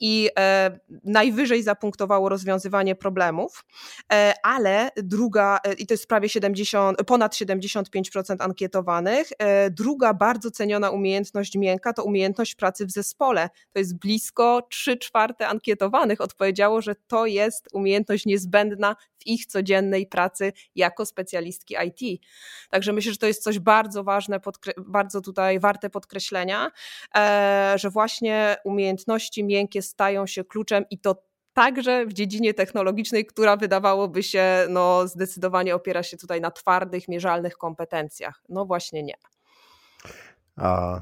I 0.00 0.30
e, 0.38 0.80
najwyżej 1.04 1.62
zapunktowało 1.62 2.28
rozwiązywanie 2.28 2.94
problemów, 2.94 3.64
e, 4.12 4.34
ale 4.42 4.90
druga, 4.96 5.58
e, 5.64 5.72
i 5.72 5.86
to 5.86 5.94
jest 5.94 6.06
prawie 6.06 6.28
70, 6.28 7.04
ponad 7.04 7.34
75% 7.34 8.36
ankietowanych, 8.40 9.28
e, 9.38 9.70
druga 9.70 10.14
bardzo 10.14 10.50
ceniona 10.50 10.90
umiejętność 10.90 11.56
miękka 11.56 11.92
to 11.92 12.04
umiejętność 12.04 12.54
pracy 12.54 12.86
w 12.86 12.90
zespole. 12.90 13.50
To 13.72 13.78
jest 13.78 13.98
blisko 13.98 14.66
3 14.70 14.96
czwarte 14.96 15.48
ankietowanych 15.48 16.20
odpowiedziało, 16.20 16.82
że 16.82 16.94
to 17.06 17.26
jest 17.26 17.68
umiejętność 17.72 18.26
niezbędna 18.26 18.96
w 19.20 19.26
ich 19.26 19.46
codziennej 19.46 20.06
pracy 20.06 20.52
jako 20.74 21.06
specjalistki 21.06 21.74
IT. 21.86 22.22
Także 22.70 22.92
myślę, 22.92 23.12
że 23.12 23.18
to 23.18 23.26
jest 23.26 23.42
coś 23.42 23.58
bardzo 23.58 24.04
ważne, 24.04 24.40
bardzo 24.78 25.20
tutaj 25.20 25.60
warte 25.60 25.90
podkreślenia, 25.90 26.70
e, 27.16 27.74
że 27.76 27.90
właśnie 27.90 28.56
umiejętności 28.64 29.44
miękkie 29.44 29.82
stają 29.82 30.26
się 30.26 30.44
kluczem 30.44 30.84
i 30.90 30.98
to 30.98 31.30
także 31.52 32.06
w 32.06 32.12
dziedzinie 32.12 32.54
technologicznej, 32.54 33.26
która 33.26 33.56
wydawałoby 33.56 34.22
się 34.22 34.66
no, 34.68 35.08
zdecydowanie 35.08 35.74
opiera 35.74 36.02
się 36.02 36.16
tutaj 36.16 36.40
na 36.40 36.50
twardych, 36.50 37.08
mierzalnych 37.08 37.56
kompetencjach. 37.56 38.42
No 38.48 38.66
właśnie 38.66 39.02
nie. 39.02 39.14
A 40.56 41.00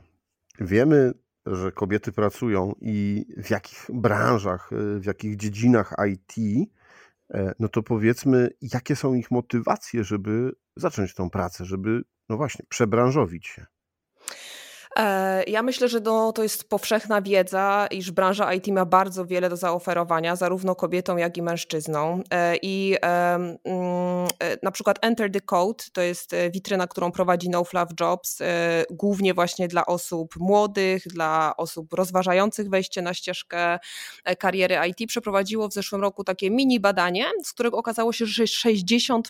wiemy, 0.61 1.13
że 1.47 1.73
kobiety 1.73 2.13
pracują 2.13 2.75
i 2.81 3.27
w 3.37 3.51
jakich 3.51 3.87
branżach, 3.89 4.71
w 5.01 5.05
jakich 5.05 5.37
dziedzinach 5.37 5.95
IT, 6.13 6.35
no 7.59 7.69
to 7.69 7.83
powiedzmy, 7.83 8.51
jakie 8.63 8.97
są 8.97 9.15
ich 9.15 9.31
motywacje, 9.31 10.05
żeby 10.05 10.53
zacząć 10.77 11.15
tą 11.15 11.31
pracę, 11.31 11.65
żeby, 11.65 12.03
no 12.29 12.37
właśnie, 12.37 12.65
przebranżowić 12.69 13.47
się. 13.47 13.67
E, 14.99 15.45
ja 15.47 15.63
myślę, 15.63 15.89
że 15.89 16.01
no, 16.01 16.33
to 16.33 16.43
jest 16.43 16.69
powszechna 16.69 17.23
wiedza, 17.23 17.87
iż 17.91 18.11
branża 18.11 18.55
IT 18.55 18.67
ma 18.67 18.85
bardzo 18.85 19.27
wiele 19.27 19.49
do 19.49 19.57
zaoferowania, 19.57 20.37
zarówno 20.37 20.75
kobietom, 20.75 21.19
jak 21.19 21.37
i 21.37 21.43
mężczyznom. 21.43 22.23
E, 22.31 22.57
I 22.63 22.97
mm, 23.03 23.57
e, 24.39 24.57
na 24.63 24.71
przykład 24.71 24.99
Enter 25.03 25.33
the 25.33 25.41
Code 25.41 25.85
to 25.93 26.01
jest 26.01 26.31
witryna, 26.51 26.87
którą 26.87 27.13
prowadzi 27.13 27.51
No 27.51 27.65
Fluff 27.65 27.89
Jobs, 28.01 28.39
głównie 28.91 29.35
właśnie 29.35 29.69
dla 29.69 29.87
osób 29.87 30.37
młodych, 30.37 31.09
dla 31.09 31.55
osób 31.57 31.93
rozważających 31.93 32.71
wejście 32.71 33.03
na 33.03 33.15
ścieżkę 33.15 33.79
kariery 34.39 34.77
IT. 34.89 35.09
Przeprowadziło 35.09 35.69
w 35.69 35.73
zeszłym 35.73 36.01
roku 36.01 36.25
takie 36.25 36.51
mini 36.51 36.81
badanie, 36.81 37.27
z 37.45 37.53
którego 37.53 37.77
okazało 37.79 38.13
się, 38.13 38.27
że 38.27 38.45
60% 38.45 39.21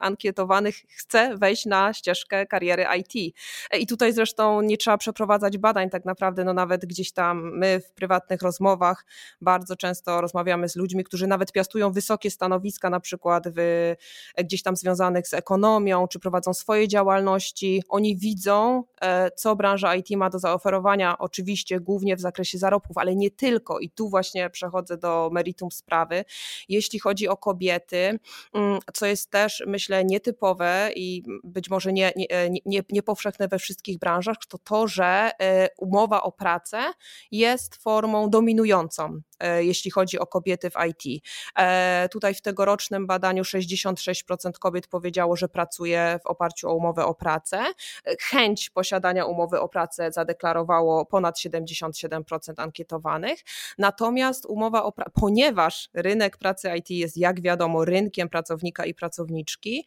ankietowanych 0.00 0.76
chce 0.88 1.36
wejść 1.36 1.66
na 1.66 1.92
ścieżkę 1.92 2.46
kariery 2.46 2.86
IT. 2.98 3.34
I 3.80 3.86
tutaj 3.86 4.12
zresztą 4.12 4.60
nie 4.60 4.76
trzeba 4.76 4.93
przeprowadzać 4.98 5.58
badań 5.58 5.90
tak 5.90 6.04
naprawdę, 6.04 6.44
no 6.44 6.54
nawet 6.54 6.86
gdzieś 6.86 7.12
tam 7.12 7.58
my 7.58 7.80
w 7.80 7.92
prywatnych 7.92 8.42
rozmowach 8.42 9.04
bardzo 9.40 9.76
często 9.76 10.20
rozmawiamy 10.20 10.68
z 10.68 10.76
ludźmi, 10.76 11.04
którzy 11.04 11.26
nawet 11.26 11.52
piastują 11.52 11.92
wysokie 11.92 12.30
stanowiska, 12.30 12.90
na 12.90 13.00
przykład 13.00 13.44
w, 13.56 13.94
gdzieś 14.38 14.62
tam 14.62 14.76
związanych 14.76 15.28
z 15.28 15.34
ekonomią, 15.34 16.08
czy 16.08 16.18
prowadzą 16.18 16.54
swoje 16.54 16.88
działalności. 16.88 17.82
Oni 17.88 18.16
widzą, 18.16 18.84
e, 19.00 19.30
co 19.30 19.56
branża 19.56 19.94
IT 19.94 20.10
ma 20.10 20.30
do 20.30 20.38
zaoferowania, 20.38 21.18
oczywiście 21.18 21.80
głównie 21.80 22.16
w 22.16 22.20
zakresie 22.20 22.58
zarobków, 22.58 22.98
ale 22.98 23.16
nie 23.16 23.30
tylko. 23.30 23.78
I 23.78 23.90
tu 23.90 24.08
właśnie 24.08 24.50
przechodzę 24.50 24.96
do 24.96 25.30
meritum 25.32 25.70
sprawy. 25.70 26.24
Jeśli 26.68 26.98
chodzi 26.98 27.28
o 27.28 27.36
kobiety, 27.36 28.18
mm, 28.54 28.78
co 28.94 29.06
jest 29.06 29.30
też, 29.30 29.62
myślę, 29.66 30.04
nietypowe 30.04 30.90
i 30.96 31.22
być 31.44 31.70
może 31.70 31.92
nie, 31.92 32.12
nie, 32.16 32.26
nie, 32.66 32.82
nie 32.90 33.02
powszechne 33.02 33.48
we 33.48 33.58
wszystkich 33.58 33.98
branżach, 33.98 34.36
to 34.48 34.58
to, 34.58 34.83
że 34.86 35.30
e, 35.40 35.68
umowa 35.78 36.22
o 36.22 36.32
pracę 36.32 36.92
jest 37.30 37.76
formą 37.82 38.30
dominującą, 38.30 39.20
jeśli 39.58 39.90
chodzi 39.90 40.18
o 40.18 40.26
kobiety 40.26 40.70
w 40.70 40.74
IT. 40.88 41.24
E, 41.58 42.08
tutaj 42.12 42.34
w 42.34 42.40
tegorocznym 42.42 43.06
badaniu 43.06 43.42
66% 43.42 44.52
kobiet 44.58 44.86
powiedziało, 44.86 45.36
że 45.36 45.48
pracuje 45.48 46.18
w 46.22 46.26
oparciu 46.26 46.68
o 46.68 46.74
umowę 46.74 47.04
o 47.04 47.14
pracę. 47.14 47.64
Chęć 48.20 48.70
posiadania 48.70 49.24
umowy 49.24 49.60
o 49.60 49.68
pracę 49.68 50.12
zadeklarowało 50.12 51.06
ponad 51.06 51.38
77% 51.38 52.22
ankietowanych. 52.56 53.40
Natomiast 53.78 54.46
umowa 54.46 54.82
o 54.82 54.92
pracę, 54.92 55.10
ponieważ 55.14 55.88
rynek 55.94 56.36
pracy 56.36 56.70
IT 56.76 56.90
jest, 56.90 57.16
jak 57.16 57.40
wiadomo, 57.40 57.84
rynkiem 57.84 58.28
pracownika 58.28 58.84
i 58.84 58.94
pracowniczki, 58.94 59.86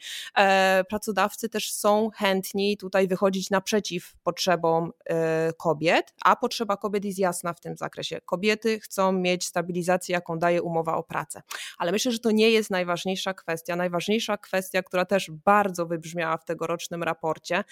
pracodawcy 0.89 1.49
też 1.49 1.73
są 1.73 2.09
chętni 2.15 2.77
tutaj 2.77 3.07
wychodzić 3.07 3.49
naprzeciw 3.49 4.13
potrzebom 4.23 4.91
E, 5.09 5.53
kobiet, 5.57 6.13
a 6.23 6.35
potrzeba 6.35 6.77
kobiet 6.77 7.05
jest 7.05 7.19
jasna 7.19 7.53
w 7.53 7.59
tym 7.59 7.77
zakresie. 7.77 8.21
Kobiety 8.25 8.79
chcą 8.79 9.11
mieć 9.11 9.36
mieć 9.37 9.45
stabilizację, 9.45 10.13
jaką 10.13 10.39
daje 10.39 10.61
umowa 10.61 10.95
o 10.95 11.03
pracę. 11.03 11.41
Ale 11.77 11.91
myślę, 11.91 12.11
że 12.11 12.19
to 12.19 12.31
nie 12.31 12.51
jest 12.51 12.69
najważniejsza 12.69 13.33
kwestia. 13.33 13.75
Najważniejsza 13.75 14.37
kwestia, 14.37 14.83
która 14.83 15.05
też 15.05 15.31
bardzo 15.45 15.85
wybrzmiała 15.85 16.37
w 16.37 16.45
tegorocznym 16.45 17.03
raporcie, 17.03 17.63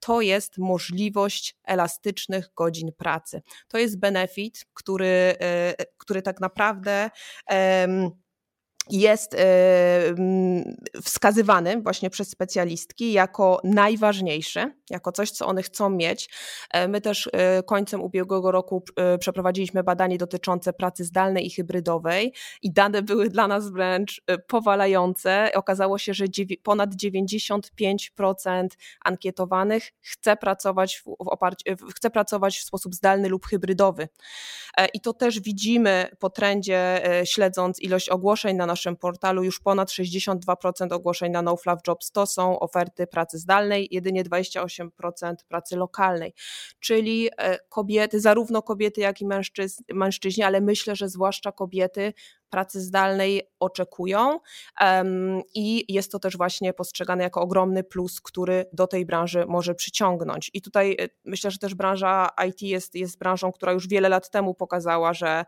to 0.00 0.20
jest 0.20 0.58
możliwość 0.58 1.56
elastycznych 1.64 2.50
godzin 2.56 2.92
pracy. 2.92 3.42
To 3.68 3.78
jest 3.78 3.98
benefit, 3.98 4.66
który, 4.74 5.36
e, 5.40 5.74
który 5.96 6.22
tak 6.22 6.40
naprawdę 6.40 7.10
jest 8.90 9.34
e, 9.34 9.38
wskazywany 11.02 11.80
właśnie 11.82 12.10
przez 12.10 12.30
specjalistki 12.30 13.12
jako 13.12 13.60
najważniejszy, 13.64 14.72
jako 14.90 15.12
coś, 15.12 15.30
co 15.30 15.46
one 15.46 15.62
chcą 15.62 15.90
mieć. 15.90 16.30
E, 16.70 16.88
my 16.88 17.00
też 17.00 17.30
e, 17.32 17.62
końcem 17.62 18.00
ubiegłego 18.00 18.50
roku 18.50 18.84
przeprowadziliśmy 19.20 19.84
badanie 19.84 20.18
dotyczące 20.18 20.72
pracy 20.72 21.04
zdalnej 21.04 21.46
i 21.46 21.50
hybrydowej 21.50 22.34
i 22.62 22.72
dane 22.72 23.02
były 23.02 23.28
dla 23.28 23.48
nas 23.48 23.70
wręcz 23.70 24.22
powalające. 24.46 25.50
Okazało 25.54 25.98
się, 25.98 26.14
że 26.14 26.24
ponad 26.62 26.90
95% 26.90 28.68
ankietowanych 29.04 29.92
chce 30.00 30.36
pracować 30.36 31.02
w, 31.06 31.92
chce 31.94 32.10
pracować 32.10 32.58
w 32.58 32.64
sposób 32.64 32.94
zdalny 32.94 33.28
lub 33.28 33.46
hybrydowy. 33.46 34.08
I 34.94 35.00
to 35.00 35.12
też 35.12 35.40
widzimy 35.40 36.08
po 36.18 36.30
trendzie, 36.30 37.02
śledząc 37.24 37.80
ilość 37.80 38.08
ogłoszeń 38.08 38.56
na 38.56 38.66
naszym 38.66 38.77
portalu 39.00 39.44
już 39.44 39.60
ponad 39.60 39.88
62% 39.88 40.92
ogłoszeń 40.92 41.32
na 41.32 41.42
NoFluff 41.42 41.80
Jobs 41.86 42.10
to 42.10 42.26
są 42.26 42.60
oferty 42.60 43.06
pracy 43.06 43.38
zdalnej, 43.38 43.88
jedynie 43.90 44.24
28% 44.24 45.34
pracy 45.48 45.76
lokalnej. 45.76 46.34
Czyli 46.80 47.28
e, 47.38 47.58
kobiety, 47.68 48.20
zarówno 48.20 48.62
kobiety, 48.62 49.00
jak 49.00 49.20
i 49.20 49.26
mężczyźni, 49.94 50.42
ale 50.42 50.60
myślę, 50.60 50.96
że 50.96 51.08
zwłaszcza 51.08 51.52
kobiety 51.52 52.12
pracy 52.50 52.80
zdalnej 52.80 53.42
oczekują 53.60 54.40
i 55.54 55.84
jest 55.88 56.12
to 56.12 56.18
też 56.18 56.36
właśnie 56.36 56.72
postrzegane 56.72 57.22
jako 57.24 57.40
ogromny 57.40 57.84
plus, 57.84 58.20
który 58.20 58.64
do 58.72 58.86
tej 58.86 59.06
branży 59.06 59.44
może 59.48 59.74
przyciągnąć. 59.74 60.50
I 60.54 60.62
tutaj 60.62 60.96
e, 61.00 61.08
myślę, 61.24 61.50
że 61.50 61.58
też 61.58 61.74
branża 61.74 62.30
IT 62.48 62.62
jest, 62.62 62.94
jest 62.94 63.18
branżą, 63.18 63.52
która 63.52 63.72
już 63.72 63.88
wiele 63.88 64.08
lat 64.08 64.30
temu 64.30 64.54
pokazała, 64.54 65.14
że 65.14 65.44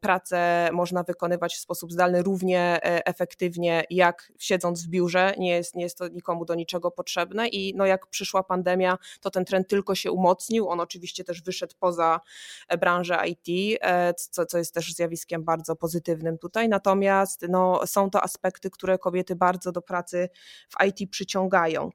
pracę 0.00 0.68
można 0.72 1.02
wykonywać 1.02 1.54
w 1.54 1.60
sposób 1.60 1.92
zdalny 1.92 2.22
równie 2.22 2.60
e, 2.60 3.06
efektywnie 3.06 3.84
jak 3.90 4.32
siedząc 4.38 4.86
w 4.86 4.88
biurze. 4.88 5.34
Nie 5.38 5.50
jest, 5.50 5.76
nie 5.76 5.82
jest 5.82 5.98
to 5.98 6.08
nikomu 6.08 6.44
do 6.44 6.54
niczego 6.54 6.90
potrzebne 6.90 7.48
i 7.48 7.74
no 7.76 7.86
jak 7.86 8.06
przyszła 8.06 8.42
pandemia, 8.42 8.98
to 9.20 9.30
ten 9.30 9.44
trend 9.44 9.68
tylko 9.68 9.94
się 9.94 10.12
umocnił. 10.12 10.68
On 10.68 10.80
oczywiście 10.80 11.24
też 11.24 11.42
wyszedł 11.42 11.74
poza 11.78 12.20
e, 12.68 12.78
branżę 12.78 13.22
IT, 13.26 13.78
co, 14.16 14.46
co 14.46 14.58
jest 14.58 14.74
też 14.74 14.94
zjawiskiem 14.94 15.44
bardzo 15.44 15.71
bardzo 15.72 15.76
pozytywnym 15.76 16.38
tutaj, 16.38 16.68
natomiast 16.68 17.46
no, 17.48 17.86
są 17.86 18.10
to 18.10 18.22
aspekty, 18.22 18.70
które 18.70 18.98
kobiety 18.98 19.36
bardzo 19.36 19.72
do 19.72 19.82
pracy 19.82 20.28
w 20.68 20.84
IT 20.84 21.10
przyciągają. 21.10 21.90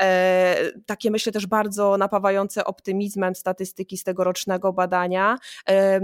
E, 0.00 0.56
takie 0.86 1.10
myślę 1.10 1.32
też 1.32 1.46
bardzo 1.46 1.96
napawające 1.96 2.64
optymizmem 2.64 3.34
statystyki 3.34 3.98
z 3.98 4.04
tegorocznego 4.04 4.72
badania. 4.72 5.38
E, 5.68 6.00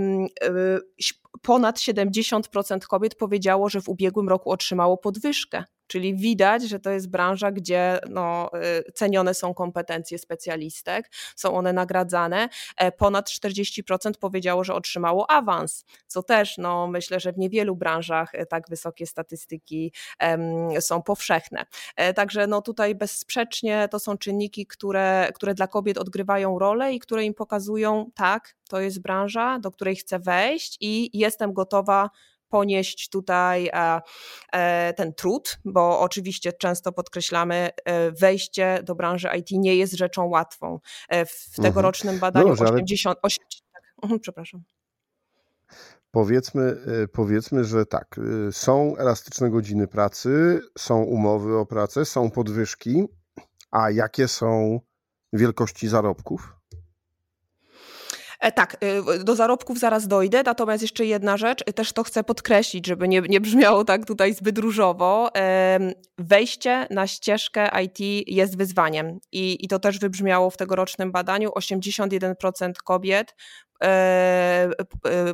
ponad 1.43 1.79
70% 1.79 2.87
kobiet 2.87 3.15
powiedziało, 3.15 3.69
że 3.69 3.81
w 3.81 3.89
ubiegłym 3.89 4.29
roku 4.29 4.51
otrzymało 4.51 4.97
podwyżkę 4.97 5.65
Czyli 5.89 6.15
widać, 6.15 6.63
że 6.63 6.81
to 6.81 6.91
jest 6.91 7.11
branża, 7.11 7.53
gdzie 7.53 7.99
no, 8.11 8.51
y, 8.89 8.93
cenione 8.93 9.35
są 9.35 9.55
kompetencje 9.55 10.19
specjalistek, 10.19 11.11
są 11.37 11.57
one 11.57 11.73
nagradzane. 11.73 12.49
E, 12.77 12.93
ponad 12.93 13.31
40% 13.31 14.13
powiedziało, 14.21 14.65
że 14.65 14.75
otrzymało 14.75 15.31
awans, 15.31 15.85
co 16.07 16.23
też 16.23 16.59
no, 16.59 16.87
myślę, 16.87 17.21
że 17.21 17.33
w 17.33 17.39
niewielu 17.39 17.77
branżach 17.77 18.35
e, 18.35 18.47
tak 18.47 18.69
wysokie 18.69 19.07
statystyki 19.07 19.93
um, 20.23 20.81
są 20.81 21.03
powszechne. 21.03 21.65
E, 21.97 22.15
także 22.15 22.47
no, 22.47 22.63
tutaj 22.63 22.95
bezsprzecznie 22.95 23.89
to 23.91 23.99
są 23.99 24.19
czynniki, 24.19 24.67
które, 24.67 25.29
które 25.35 25.55
dla 25.55 25.67
kobiet 25.67 25.99
odgrywają 25.99 26.59
rolę 26.59 26.95
i 26.95 26.99
które 26.99 27.25
im 27.25 27.35
pokazują, 27.35 28.11
tak, 28.15 28.55
to 28.69 28.81
jest 28.81 29.01
branża, 29.01 29.59
do 29.59 29.71
której 29.71 29.97
chcę 29.97 30.19
wejść 30.19 30.77
i 30.81 31.19
jestem 31.19 31.53
gotowa 31.53 32.11
ponieść 32.49 33.09
tutaj 33.09 33.71
e, 33.73 34.01
e, 34.53 34.95
ten 34.95 35.15
trud, 35.15 35.59
bo 35.65 36.01
oczywiście 36.01 36.53
często 36.53 36.93
podkreślamy, 36.93 37.71
e, 37.85 38.11
wejście 38.13 38.81
do 38.83 38.95
branży 38.95 39.29
IT 39.39 39.51
nie 39.51 39.77
jest 39.77 39.93
rzeczą 39.93 40.25
łatwą. 40.27 40.79
W 41.11 41.13
mhm. 41.13 41.27
tegorocznym 41.63 42.15
no 42.15 42.21
badaniu 42.21 42.49
Dobrze, 42.49 42.65
80, 42.65 43.19
80 43.23 43.63
tak, 43.73 43.83
mhm, 44.03 44.21
przepraszam. 44.21 44.63
Powiedzmy, 46.11 46.77
powiedzmy, 47.13 47.65
że 47.65 47.87
tak, 47.87 48.21
są 48.53 48.97
elastyczne 48.97 49.51
godziny 49.51 49.87
pracy, 49.87 50.61
są 50.79 51.03
umowy 51.03 51.57
o 51.57 51.67
pracę, 51.67 52.05
są 52.05 52.31
podwyżki, 52.31 53.05
a 53.71 53.91
jakie 53.91 54.29
są 54.29 54.81
wielkości 55.33 55.89
zarobków? 55.89 56.58
E, 58.41 58.53
tak, 58.53 58.77
y, 59.21 59.25
do 59.25 59.35
zarobków 59.35 59.79
zaraz 59.79 60.09
dojdę, 60.09 60.43
natomiast 60.43 60.83
jeszcze 60.83 61.05
jedna 61.07 61.37
rzecz, 61.37 61.65
y, 61.69 61.73
też 61.73 61.93
to 61.93 62.03
chcę 62.03 62.25
podkreślić, 62.25 62.87
żeby 62.87 63.09
nie, 63.09 63.21
nie 63.21 63.41
brzmiało 63.41 63.85
tak 63.85 64.07
tutaj 64.07 64.35
zbyt 64.35 64.59
różowo. 64.59 65.31
Wejście 66.19 66.87
na 66.91 67.07
ścieżkę 67.07 67.71
IT 67.83 67.99
jest 68.27 68.57
wyzwaniem 68.57 69.19
i, 69.33 69.65
i 69.65 69.69
to 69.69 69.79
też 69.79 69.99
wybrzmiało 69.99 70.51
w 70.51 70.57
tegorocznym 70.57 71.13
badaniu. 71.13 71.51
81% 71.51 72.73
kobiet 72.85 73.35
E, 73.35 73.68
e, 73.68 73.68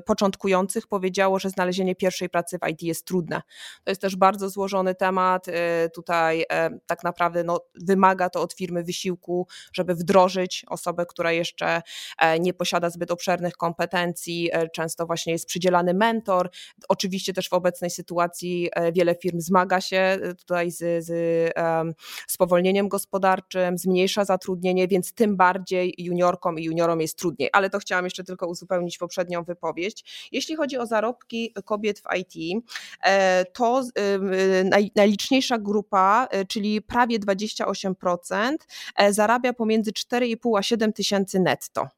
początkujących 0.07 0.87
powiedziało, 0.87 1.38
że 1.38 1.50
znalezienie 1.50 1.94
pierwszej 1.94 2.28
pracy 2.28 2.59
w 2.59 2.68
IT 2.68 2.83
jest 2.83 3.07
trudne. 3.07 3.42
To 3.85 3.90
jest 3.90 4.00
też 4.00 4.16
bardzo 4.16 4.48
złożony 4.48 4.94
temat. 4.94 5.48
E, 5.48 5.88
tutaj 5.88 6.44
tak 6.87 7.04
naprawdę 7.04 7.44
no, 7.44 7.61
wymaga 7.74 8.30
to 8.30 8.42
od 8.42 8.52
firmy 8.52 8.85
wysiłku, 8.85 9.46
żeby 9.72 9.94
wdrożyć 9.94 10.64
osobę, 10.68 11.07
która 11.07 11.33
jeszcze 11.33 11.83
nie 12.40 12.54
posiada 12.54 12.90
zbyt 12.90 13.11
obszernych 13.11 13.57
kompetencji. 13.57 14.50
Często 14.72 15.07
właśnie 15.07 15.33
jest 15.33 15.46
przydzielany 15.46 15.94
mentor. 15.94 16.50
Oczywiście 16.88 17.33
też 17.33 17.48
w 17.48 17.52
obecnej 17.52 17.90
sytuacji 17.90 18.70
wiele 18.92 19.14
firm 19.14 19.40
zmaga 19.40 19.80
się 19.80 20.18
tutaj 20.38 20.70
z, 20.70 21.04
z 21.04 21.52
spowolnieniem 22.26 22.88
gospodarczym, 22.88 23.78
zmniejsza 23.78 24.24
zatrudnienie, 24.24 24.88
więc 24.88 25.12
tym 25.12 25.37
bardziej 25.37 25.94
juniorkom 25.98 26.59
i 26.59 26.64
juniorom 26.64 27.00
jest 27.00 27.18
trudniej. 27.18 27.50
Ale 27.52 27.70
to 27.70 27.78
chciałam 27.78 28.04
jeszcze 28.04 28.24
tylko 28.24 28.34
tylko 28.35 28.47
uzupełnić 28.47 28.99
poprzednią 28.99 29.44
wypowiedź. 29.44 30.29
Jeśli 30.33 30.57
chodzi 30.57 30.79
o 30.79 30.87
zarobki 30.87 31.55
kobiet 31.64 32.01
w 32.01 32.05
IT, 32.18 32.64
e, 33.03 33.44
to 33.44 33.83
najliczniejsza 34.97 35.59
grupa, 35.59 36.29
e, 36.31 36.44
czyli 36.44 36.83
prawie 36.83 37.18
28%, 37.18 38.66
e, 38.97 39.12
zarabia 39.12 39.53
pomiędzy 39.53 39.92
4,5 39.92 40.59
a 40.59 40.62
7 40.62 40.92
tysięcy 40.92 41.40
netto. 41.40 41.88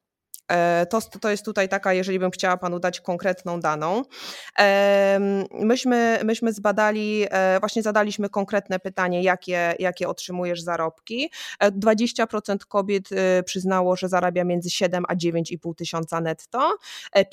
E, 0.48 0.86
to, 0.90 1.00
to 1.00 1.30
jest 1.30 1.44
tutaj 1.44 1.68
taka, 1.68 1.92
jeżeli 1.92 2.18
bym 2.18 2.30
chciała 2.30 2.56
Panu 2.56 2.78
dać 2.78 3.00
konkretną 3.00 3.60
daną. 3.60 4.02
Myśmy, 5.50 6.20
myśmy 6.24 6.52
zbadali, 6.52 7.26
e, 7.30 7.60
właśnie 7.60 7.82
zadaliśmy 7.82 8.28
konkretne 8.28 8.78
pytanie, 8.78 9.22
jakie, 9.22 9.74
jakie 9.78 10.08
otrzymujesz 10.08 10.62
zarobki. 10.62 11.30
20% 11.60 12.54
e, 12.54 12.58
kobiet 12.68 13.08
przyznało, 13.44 13.96
że 13.96 14.08
zarabia 14.08 14.44
między 14.44 14.70
7 14.70 15.04
a 15.08 15.14
9,5 15.14 15.74
tysiąca 15.74 16.20
netto, 16.20 16.76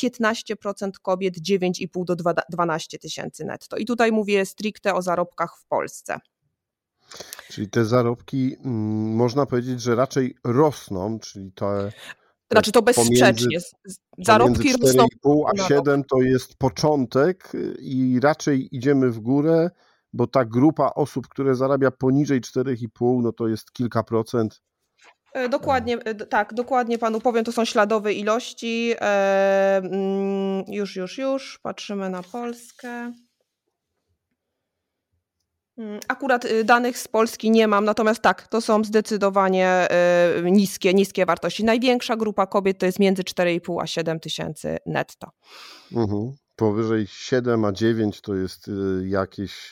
15% 0.03 0.91
kobiet 1.01 1.37
9,5 1.37 2.05
do 2.05 2.15
12 2.49 2.99
tysięcy 2.99 3.45
netto. 3.45 3.77
I 3.77 3.85
tutaj 3.85 4.11
mówię 4.11 4.45
stricte 4.45 4.93
o 4.93 5.01
zarobkach 5.01 5.57
w 5.57 5.65
Polsce. 5.65 6.19
Czyli 7.49 7.69
te 7.69 7.85
zarobki, 7.85 8.55
mm, 8.65 9.15
można 9.15 9.45
powiedzieć, 9.45 9.81
że 9.81 9.95
raczej 9.95 10.35
rosną, 10.43 11.19
czyli 11.19 11.51
te 11.51 11.91
znaczy 12.53 12.71
to 12.71 12.81
bezsprzecznie. 12.81 13.57
Zarobki 14.17 14.73
rosną. 14.73 15.05
4,5 15.25 15.43
a 15.53 15.67
7 15.67 16.03
to 16.03 16.21
jest 16.21 16.55
początek 16.57 17.55
y, 17.55 17.75
i 17.79 18.19
raczej 18.19 18.75
idziemy 18.75 19.11
w 19.11 19.19
górę, 19.19 19.69
bo 20.13 20.27
ta 20.27 20.45
grupa 20.45 20.91
osób, 20.95 21.27
które 21.27 21.55
zarabia 21.55 21.91
poniżej 21.91 22.41
4,5, 22.41 23.21
no 23.21 23.31
to 23.31 23.47
jest 23.47 23.71
kilka 23.71 24.03
procent. 24.03 24.61
E, 25.33 25.49
dokładnie, 25.49 25.97
e, 25.97 26.15
tak, 26.15 26.53
dokładnie 26.53 26.97
panu 26.97 27.21
powiem, 27.21 27.43
to 27.43 27.51
są 27.51 27.65
śladowe 27.65 28.13
ilości. 28.13 28.93
E, 29.01 29.77
mm, 29.77 30.63
już, 30.67 30.95
już, 30.95 31.17
już, 31.17 31.59
patrzymy 31.63 32.09
na 32.09 32.23
Polskę. 32.23 33.13
Mm, 35.77 35.99
akurat 36.07 36.45
y, 36.45 36.63
danych 36.63 36.97
z 36.97 37.07
Polski 37.07 37.51
nie 37.51 37.67
mam, 37.67 37.85
natomiast 37.85 38.21
tak, 38.21 38.47
to 38.47 38.61
są 38.61 38.83
zdecydowanie 38.83 39.87
y, 40.45 40.51
niskie, 40.51 40.93
niskie 40.93 41.25
wartości. 41.25 41.63
Największa 41.63 42.15
grupa 42.15 42.47
kobiet 42.47 42.77
to 42.77 42.85
jest 42.85 42.99
między 42.99 43.23
4,5 43.23 43.81
a 43.81 43.87
7 43.87 44.19
tysięcy 44.19 44.77
netto. 44.85 45.31
Mhm. 45.91 46.33
Powyżej 46.55 47.07
7 47.07 47.65
a 47.65 47.71
9 47.71 48.21
to 48.21 48.35
jest 48.35 48.67
y, 48.67 48.71
jakieś 49.07 49.71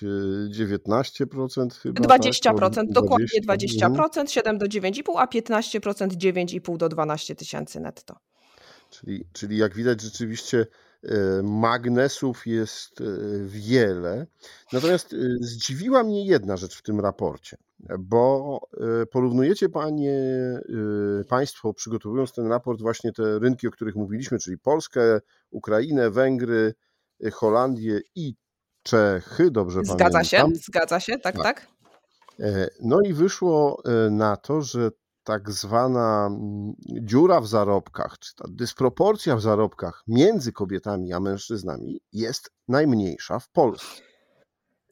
19% 0.49 1.79
chyba? 1.81 2.01
20%, 2.01 2.73
tak? 2.73 2.89
dokładnie 2.89 3.41
20%, 3.47 3.85
mhm. 3.85 4.27
7 4.27 4.57
do 4.57 4.65
9,5, 4.65 5.13
a 5.17 5.25
15% 5.25 6.07
9,5 6.07 6.77
do 6.77 6.89
12 6.89 7.35
tysięcy 7.35 7.79
netto. 7.79 8.15
Czyli, 8.89 9.25
czyli 9.33 9.57
jak 9.57 9.75
widać 9.75 10.01
rzeczywiście 10.01 10.65
magnesów 11.43 12.47
jest 12.47 13.03
wiele. 13.45 14.27
Natomiast 14.73 15.15
zdziwiła 15.39 16.03
mnie 16.03 16.25
jedna 16.25 16.57
rzecz 16.57 16.77
w 16.77 16.81
tym 16.81 16.99
raporcie, 16.99 17.57
bo 17.99 18.59
porównujecie 19.11 19.69
panie, 19.69 20.19
państwo, 21.27 21.73
przygotowując 21.73 22.33
ten 22.33 22.47
raport, 22.47 22.81
właśnie 22.81 23.11
te 23.11 23.39
rynki, 23.39 23.67
o 23.67 23.71
których 23.71 23.95
mówiliśmy, 23.95 24.39
czyli 24.39 24.57
Polskę, 24.57 25.19
Ukrainę, 25.51 26.09
Węgry, 26.09 26.73
Holandię 27.33 28.01
i 28.15 28.35
Czechy, 28.83 29.51
dobrze 29.51 29.79
zgadza 29.83 29.97
pamiętam. 29.97 30.23
Zgadza 30.23 30.23
się, 30.23 30.61
zgadza 30.65 30.99
się, 30.99 31.19
tak, 31.19 31.35
tak. 31.35 31.43
tak. 31.43 31.67
No 32.81 33.01
i 33.01 33.13
wyszło 33.13 33.83
na 34.11 34.37
to, 34.37 34.61
że 34.61 34.89
tak 35.23 35.51
zwana 35.51 36.27
mm, 36.27 36.73
dziura 37.01 37.41
w 37.41 37.47
zarobkach, 37.47 38.19
czy 38.19 38.35
ta 38.35 38.45
dysproporcja 38.49 39.35
w 39.35 39.41
zarobkach 39.41 40.03
między 40.07 40.53
kobietami 40.53 41.13
a 41.13 41.19
mężczyznami 41.19 42.01
jest 42.13 42.51
najmniejsza 42.67 43.39
w 43.39 43.49
Polsce. 43.49 44.10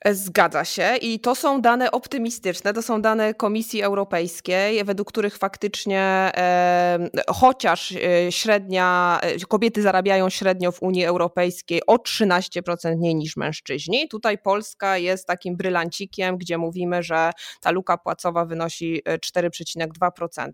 E, 0.05 0.13
zgadza 0.13 0.65
się 0.65 0.95
i 1.01 1.19
to 1.19 1.35
są 1.35 1.61
dane 1.61 1.91
optymistyczne, 1.91 2.73
to 2.73 2.81
są 2.81 3.01
dane 3.01 3.33
Komisji 3.33 3.81
Europejskiej, 3.81 4.83
według 4.83 5.07
których 5.07 5.37
faktycznie 5.37 6.01
e, 6.35 7.09
chociaż 7.29 7.91
e, 7.91 8.31
średnia, 8.31 9.19
e, 9.21 9.39
kobiety 9.39 9.81
zarabiają 9.81 10.29
średnio 10.29 10.71
w 10.71 10.81
Unii 10.81 11.05
Europejskiej 11.05 11.81
o 11.87 11.95
13% 11.95 12.97
mniej 12.97 13.15
niż 13.15 13.37
mężczyźni. 13.37 14.07
Tutaj 14.07 14.37
Polska 14.37 14.97
jest 14.97 15.27
takim 15.27 15.57
brylancikiem, 15.57 16.37
gdzie 16.37 16.57
mówimy, 16.57 17.03
że 17.03 17.31
ta 17.61 17.71
luka 17.71 17.97
płacowa 17.97 18.45
wynosi 18.45 19.01
4,2%. 19.05 20.51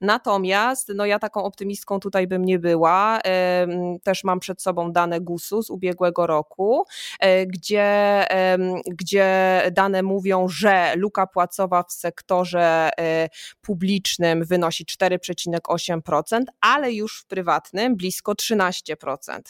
Natomiast 0.00 0.92
no 0.94 1.06
ja 1.06 1.18
taką 1.18 1.44
optymistką 1.44 2.00
tutaj 2.00 2.26
bym 2.26 2.44
nie 2.44 2.58
była. 2.58 3.18
E, 3.26 3.66
też 4.02 4.24
mam 4.24 4.40
przed 4.40 4.62
sobą 4.62 4.92
dane 4.92 5.20
GUS-u 5.20 5.62
z 5.62 5.70
ubiegłego 5.70 6.26
roku, 6.26 6.84
e, 7.20 7.46
gdzie 7.46 7.86
gdzie 8.86 9.62
dane 9.72 10.02
mówią, 10.02 10.48
że 10.48 10.92
luka 10.96 11.26
płacowa 11.26 11.82
w 11.82 11.92
sektorze 11.92 12.90
y, 13.24 13.28
publicznym 13.60 14.44
wynosi 14.44 14.84
4,8%, 14.84 16.42
ale 16.60 16.92
już 16.92 17.20
w 17.20 17.26
prywatnym 17.26 17.96
blisko 17.96 18.32
13%. 18.32 19.40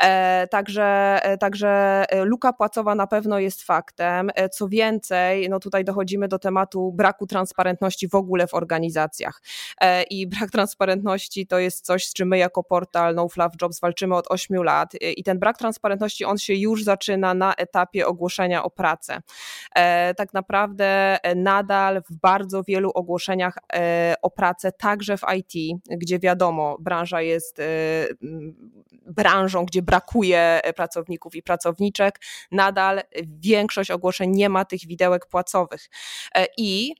E, 0.00 0.46
także, 0.50 1.18
e, 1.22 1.38
także 1.38 2.04
e, 2.08 2.24
luka 2.24 2.52
płacowa 2.52 2.94
na 2.94 3.06
pewno 3.06 3.38
jest 3.38 3.62
faktem. 3.62 4.30
Co 4.52 4.68
więcej, 4.68 5.48
no 5.48 5.60
tutaj 5.60 5.84
dochodzimy 5.84 6.28
do 6.28 6.38
tematu 6.38 6.92
braku 6.92 7.26
transparentności 7.26 8.08
w 8.08 8.14
ogóle 8.14 8.46
w 8.46 8.54
organizacjach. 8.54 9.42
I 10.10 10.26
brak 10.26 10.50
transparentności 10.50 11.46
to 11.46 11.58
jest 11.58 11.84
coś, 11.84 12.06
z 12.06 12.12
czym 12.12 12.28
my 12.28 12.38
jako 12.38 12.62
portal 12.62 13.14
No 13.14 13.28
Fluff 13.28 13.52
Jobs 13.62 13.80
walczymy 13.80 14.16
od 14.16 14.26
8 14.28 14.62
lat. 14.62 14.92
I 15.16 15.24
ten 15.24 15.38
brak 15.38 15.58
transparentności, 15.58 16.24
on 16.24 16.38
się 16.38 16.54
już 16.54 16.84
zaczyna 16.84 17.34
na 17.34 17.54
etapie 17.54 18.06
ogłoszenia 18.06 18.53
o 18.62 18.70
pracę. 18.70 19.22
E, 19.74 20.14
tak 20.14 20.34
naprawdę 20.34 21.18
e, 21.22 21.34
nadal 21.34 22.02
w 22.10 22.16
bardzo 22.16 22.62
wielu 22.62 22.90
ogłoszeniach 22.90 23.58
e, 23.72 24.14
o 24.22 24.30
pracę, 24.30 24.72
także 24.72 25.16
w 25.16 25.22
IT, 25.36 25.80
gdzie 25.90 26.18
wiadomo, 26.18 26.76
branża 26.80 27.22
jest 27.22 27.62
branżą, 29.06 29.64
gdzie 29.64 29.82
brakuje 29.82 30.60
pracowników 30.76 31.34
i 31.34 31.42
pracowniczek, 31.42 32.20
nadal 32.52 33.00
większość 33.26 33.90
ogłoszeń 33.90 34.30
nie 34.30 34.48
ma 34.48 34.64
tych 34.64 34.80
widełek 34.86 35.26
płacowych. 35.26 35.88
I 36.58 36.94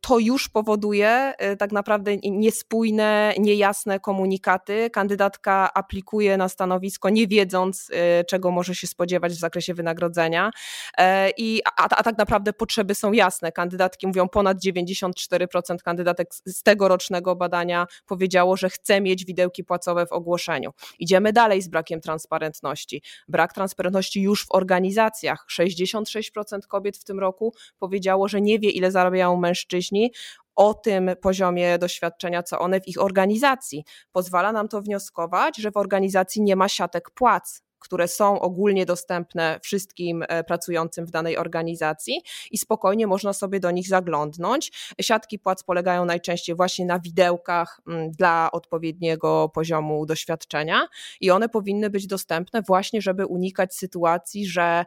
to 0.00 0.18
już 0.18 0.48
powoduje 0.48 1.32
y, 1.52 1.56
tak 1.56 1.72
naprawdę 1.72 2.16
niespójne, 2.16 3.34
niejasne 3.38 4.00
komunikaty. 4.00 4.90
Kandydatka 4.90 5.74
aplikuje 5.74 6.36
na 6.36 6.48
stanowisko 6.48 7.10
nie 7.10 7.26
wiedząc, 7.26 7.90
y, 7.90 8.24
czego 8.24 8.50
może 8.50 8.74
się 8.74 8.86
spodziewać 8.86 9.32
w 9.32 9.38
zakresie 9.38 9.74
wynagrodzenia. 9.74 10.50
E, 10.98 11.30
I, 11.36 11.60
a, 11.76 11.84
a 11.84 12.02
tak 12.02 12.18
naprawdę 12.18 12.52
potrzeby 12.52 12.94
są 12.94 13.12
jasne. 13.12 13.52
Kandydatki 13.52 14.06
mówią, 14.06 14.28
ponad 14.28 14.58
94% 14.66 15.76
kandydatek 15.84 16.34
z 16.34 16.62
tegorocznego 16.62 17.36
badania 17.36 17.86
powiedziało, 18.06 18.56
że 18.56 18.70
chce 18.70 19.00
mieć 19.00 19.24
widełki 19.24 19.64
płacowe 19.64 20.06
w 20.06 20.12
ogłoszeniu. 20.12 20.70
Idziemy 20.98 21.32
dalej 21.32 21.62
z 21.62 21.68
brakiem 21.68 22.00
transparentności. 22.00 23.02
Brak 23.28 23.52
transparentności 23.52 24.22
już 24.22 24.46
w 24.46 24.50
organizacjach. 24.50 25.46
66% 25.50 26.60
kobiet 26.68 26.96
w 26.96 27.04
tym 27.04 27.20
roku 27.20 27.54
powiedziało, 27.78 28.28
że 28.28 28.40
nie 28.40 28.58
wie, 28.58 28.70
ile 28.70 28.90
zarabiają 28.90 29.36
mężczyźni 29.36 29.49
mężczyźni 29.50 30.12
o 30.56 30.74
tym 30.74 31.10
poziomie 31.22 31.78
doświadczenia, 31.78 32.42
co 32.42 32.58
one 32.58 32.80
w 32.80 32.88
ich 32.88 33.02
organizacji. 33.02 33.84
Pozwala 34.12 34.52
nam 34.52 34.68
to 34.68 34.82
wnioskować, 34.82 35.56
że 35.56 35.70
w 35.70 35.76
organizacji 35.76 36.42
nie 36.42 36.56
ma 36.56 36.68
siatek 36.68 37.10
płac, 37.10 37.62
które 37.80 38.08
są 38.08 38.40
ogólnie 38.40 38.86
dostępne 38.86 39.60
wszystkim 39.62 40.24
e, 40.28 40.44
pracującym 40.44 41.06
w 41.06 41.10
danej 41.10 41.36
organizacji 41.36 42.22
i 42.50 42.58
spokojnie 42.58 43.06
można 43.06 43.32
sobie 43.32 43.60
do 43.60 43.70
nich 43.70 43.88
zaglądnąć. 43.88 44.72
Siatki 45.00 45.38
płac 45.38 45.62
polegają 45.62 46.04
najczęściej 46.04 46.56
właśnie 46.56 46.86
na 46.86 46.98
widełkach 46.98 47.80
mm, 47.88 48.10
dla 48.10 48.50
odpowiedniego 48.52 49.50
poziomu 49.54 50.06
doświadczenia 50.06 50.88
i 51.20 51.30
one 51.30 51.48
powinny 51.48 51.90
być 51.90 52.06
dostępne 52.06 52.62
właśnie, 52.62 53.02
żeby 53.02 53.26
unikać 53.26 53.74
sytuacji, 53.74 54.46
że 54.46 54.84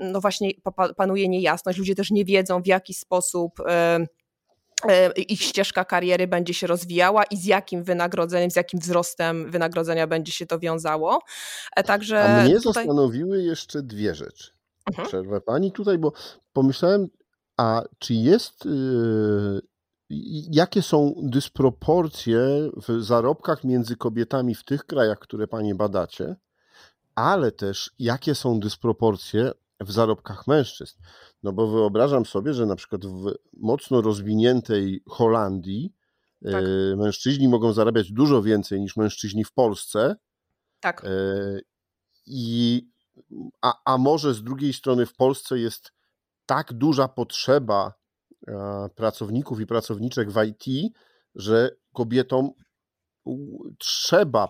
no 0.00 0.20
właśnie 0.20 0.50
panuje 0.96 1.28
niejasność, 1.28 1.78
ludzie 1.78 1.94
też 1.94 2.10
nie 2.10 2.24
wiedzą 2.24 2.62
w 2.62 2.66
jaki 2.66 2.94
sposób 2.94 3.60
ich 5.16 5.42
ścieżka 5.42 5.84
kariery 5.84 6.26
będzie 6.26 6.54
się 6.54 6.66
rozwijała 6.66 7.24
i 7.24 7.36
z 7.36 7.44
jakim 7.44 7.84
wynagrodzeniem, 7.84 8.50
z 8.50 8.56
jakim 8.56 8.80
wzrostem 8.80 9.50
wynagrodzenia 9.50 10.06
będzie 10.06 10.32
się 10.32 10.46
to 10.46 10.58
wiązało. 10.58 11.18
E, 11.76 11.84
także 11.84 12.24
A 12.24 12.44
mnie 12.44 12.56
tutaj... 12.56 12.74
zastanowiły 12.74 13.42
jeszcze 13.42 13.82
dwie 13.82 14.14
rzeczy. 14.14 14.50
Mhm. 14.90 15.08
Przerwę 15.08 15.40
pani 15.40 15.72
tutaj, 15.72 15.98
bo 15.98 16.12
pomyślałem, 16.52 17.08
a 17.56 17.82
czy 17.98 18.14
jest, 18.14 18.64
yy, 18.64 19.60
jakie 20.50 20.82
są 20.82 21.14
dysproporcje 21.22 22.40
w 22.88 23.02
zarobkach 23.02 23.64
między 23.64 23.96
kobietami 23.96 24.54
w 24.54 24.64
tych 24.64 24.84
krajach, 24.84 25.18
które 25.18 25.46
panie 25.46 25.74
badacie, 25.74 26.36
ale 27.14 27.52
też 27.52 27.90
jakie 27.98 28.34
są 28.34 28.60
dysproporcje 28.60 29.52
w 29.80 29.92
zarobkach 29.92 30.46
mężczyzn. 30.46 30.98
No 31.42 31.52
bo 31.52 31.66
wyobrażam 31.66 32.26
sobie, 32.26 32.54
że 32.54 32.66
na 32.66 32.76
przykład 32.76 33.06
w 33.06 33.34
mocno 33.56 34.02
rozwiniętej 34.02 35.02
Holandii 35.08 35.94
tak. 36.44 36.64
e, 36.64 36.96
mężczyźni 36.96 37.48
mogą 37.48 37.72
zarabiać 37.72 38.12
dużo 38.12 38.42
więcej 38.42 38.80
niż 38.80 38.96
mężczyźni 38.96 39.44
w 39.44 39.52
Polsce. 39.52 40.16
Tak. 40.80 41.04
E, 41.04 41.08
I, 42.26 42.82
a, 43.62 43.74
a 43.84 43.98
może 43.98 44.34
z 44.34 44.42
drugiej 44.42 44.72
strony 44.72 45.06
w 45.06 45.14
Polsce 45.14 45.58
jest 45.58 45.92
tak 46.46 46.72
duża 46.72 47.08
potrzeba 47.08 48.00
pracowników 48.94 49.60
i 49.60 49.66
pracowniczek 49.66 50.30
w 50.30 50.44
IT, 50.44 50.92
że 51.34 51.70
kobietom 51.92 52.50
trzeba, 53.78 54.48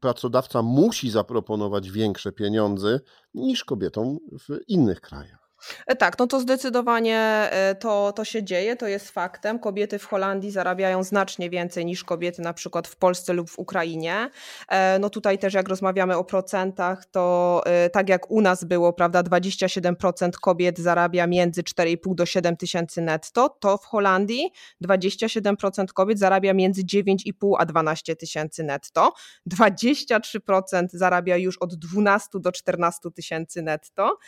pracodawca 0.00 0.62
musi 0.62 1.10
zaproponować 1.10 1.90
większe 1.90 2.32
pieniądze 2.32 3.00
niż 3.34 3.64
kobietom 3.64 4.18
w 4.48 4.58
innych 4.68 5.00
krajach. 5.00 5.45
E, 5.86 5.96
tak, 5.96 6.18
no 6.18 6.26
to 6.26 6.40
zdecydowanie 6.40 7.18
e, 7.18 7.74
to, 7.74 8.12
to 8.12 8.24
się 8.24 8.44
dzieje, 8.44 8.76
to 8.76 8.86
jest 8.86 9.10
faktem. 9.10 9.58
Kobiety 9.58 9.98
w 9.98 10.06
Holandii 10.06 10.50
zarabiają 10.50 11.02
znacznie 11.02 11.50
więcej 11.50 11.86
niż 11.86 12.04
kobiety 12.04 12.42
na 12.42 12.52
przykład 12.52 12.88
w 12.88 12.96
Polsce 12.96 13.32
lub 13.32 13.50
w 13.50 13.58
Ukrainie. 13.58 14.30
E, 14.68 14.98
no 14.98 15.10
tutaj 15.10 15.38
też 15.38 15.54
jak 15.54 15.68
rozmawiamy 15.68 16.16
o 16.16 16.24
procentach, 16.24 17.06
to 17.06 17.62
tak 17.92 18.08
jak 18.08 18.30
u 18.30 18.40
nas 18.40 18.64
było, 18.64 18.92
prawda, 18.92 19.22
27% 19.22 20.30
kobiet 20.30 20.78
zarabia 20.78 21.26
między 21.26 21.62
4,5 21.62 22.14
do 22.14 22.26
7 22.26 22.56
tysięcy 22.56 23.02
netto, 23.02 23.48
to 23.48 23.78
w 23.78 23.84
Holandii 23.84 24.50
27% 24.84 25.86
kobiet 25.86 26.18
zarabia 26.18 26.54
między 26.54 26.82
9,5 26.82 27.52
a 27.58 27.66
12 27.66 28.16
tysięcy 28.16 28.64
netto, 28.64 29.12
23% 29.54 30.86
zarabia 30.92 31.36
już 31.36 31.58
od 31.58 31.74
12 31.74 32.28
do 32.34 32.52
14 32.52 33.10
tysięcy 33.10 33.62
netto, 33.62 34.18